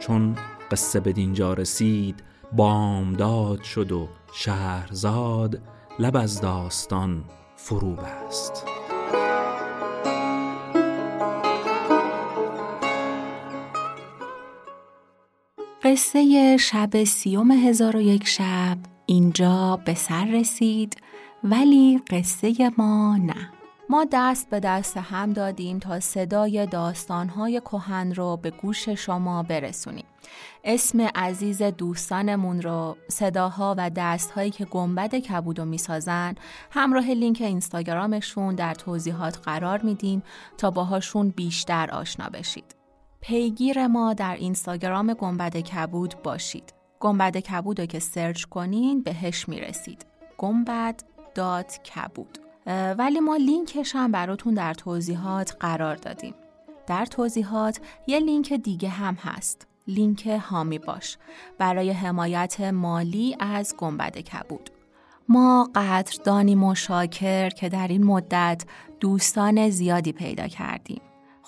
چون 0.00 0.36
قصه 0.70 1.00
به 1.00 1.12
دینجا 1.12 1.54
رسید 1.54 2.22
بامداد 2.52 3.62
شد 3.62 3.92
و 3.92 4.08
شهرزاد 4.34 5.62
لب 5.98 6.16
از 6.16 6.40
داستان 6.40 7.24
فرو 7.56 7.96
بست 7.96 8.71
قصه 15.84 16.56
شب 16.56 17.04
سیوم 17.04 17.50
هزار 17.50 17.96
و 17.96 18.00
یک 18.00 18.26
شب 18.26 18.78
اینجا 19.06 19.80
به 19.84 19.94
سر 19.94 20.24
رسید 20.24 20.96
ولی 21.44 22.00
قصه 22.10 22.70
ما 22.78 23.16
نه. 23.16 23.50
ما 23.88 24.06
دست 24.12 24.50
به 24.50 24.60
دست 24.60 24.96
هم 24.96 25.32
دادیم 25.32 25.78
تا 25.78 26.00
صدای 26.00 26.66
داستانهای 26.66 27.60
کهن 27.60 28.14
رو 28.14 28.36
به 28.36 28.50
گوش 28.50 28.88
شما 28.88 29.42
برسونیم. 29.42 30.04
اسم 30.64 31.00
عزیز 31.00 31.62
دوستانمون 31.62 32.62
رو 32.62 32.96
صداها 33.08 33.74
و 33.78 33.90
دستهایی 33.90 34.50
که 34.50 34.64
گنبد 34.64 35.14
کبودو 35.14 35.64
می‌سازن 35.64 36.34
همراه 36.70 37.10
لینک 37.10 37.38
اینستاگرامشون 37.40 38.54
در 38.54 38.74
توضیحات 38.74 39.38
قرار 39.38 39.80
میدیم 39.82 40.22
تا 40.58 40.70
باهاشون 40.70 41.28
بیشتر 41.30 41.90
آشنا 41.90 42.28
بشید. 42.28 42.81
پیگیر 43.24 43.86
ما 43.86 44.14
در 44.14 44.36
اینستاگرام 44.36 45.14
گنبد 45.14 45.56
کبود 45.56 46.14
باشید. 46.22 46.72
گنبد 47.00 47.36
کبود 47.36 47.80
رو 47.80 47.86
که 47.86 47.98
search 47.98 48.44
کنین 48.44 49.02
بهش 49.02 49.48
می‌رسید. 49.48 50.06
گنبد 50.38 51.02
dot 51.34 51.80
کبود 51.82 52.38
ولی 52.98 53.20
ما 53.20 53.36
لینکش 53.36 53.96
هم 53.96 54.12
براتون 54.12 54.54
در 54.54 54.74
توضیحات 54.74 55.56
قرار 55.60 55.96
دادیم. 55.96 56.34
در 56.86 57.06
توضیحات 57.06 57.80
یه 58.06 58.18
لینک 58.18 58.52
دیگه 58.52 58.88
هم 58.88 59.14
هست. 59.14 59.66
لینک 59.88 60.26
هامی 60.26 60.78
باش. 60.78 61.18
برای 61.58 61.90
حمایت 61.90 62.60
مالی 62.60 63.36
از 63.40 63.74
گنبد 63.78 64.18
کبود. 64.18 64.70
ما 65.28 65.70
قدردانیم 65.74 66.64
و 66.64 66.74
شاکر 66.74 67.48
که 67.48 67.68
در 67.68 67.88
این 67.88 68.04
مدت 68.04 68.64
دوستان 69.00 69.70
زیادی 69.70 70.12
پیدا 70.12 70.48
کردیم. 70.48 71.00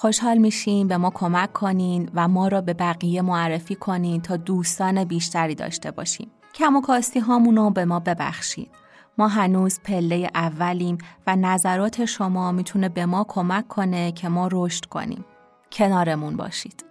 خوشحال 0.05 0.39
میشیم 0.39 0.89
به 0.89 0.97
ما 0.97 1.11
کمک 1.11 1.53
کنین 1.53 2.11
و 2.15 2.29
ما 2.29 2.49
را 2.49 2.61
به 2.61 2.75
بقیه 2.75 3.23
معرفی 3.23 3.75
کنین 3.75 4.21
تا 4.21 4.37
دوستان 4.37 5.05
بیشتری 5.05 5.55
داشته 5.55 5.91
باشیم 5.91 6.31
کم 6.55 6.77
و 6.77 6.81
کاستی 6.81 7.21
هامونو 7.21 7.71
به 7.71 7.85
ما 7.85 8.01
ببخشید 8.01 8.71
ما 9.19 9.29
هنوز 9.29 9.81
پله 9.85 10.31
اولیم 10.35 10.99
و 11.27 11.37
نظرات 11.37 12.05
شما 12.05 12.53
می‌تونه 12.53 12.89
به 12.89 13.07
ما 13.07 13.25
کمک 13.29 13.69
کنه 13.69 14.13
که 14.13 14.29
ما 14.29 14.49
رشد 14.53 14.85
کنیم. 14.85 15.25
کنارمون 15.73 16.37
باشید. 16.37 16.85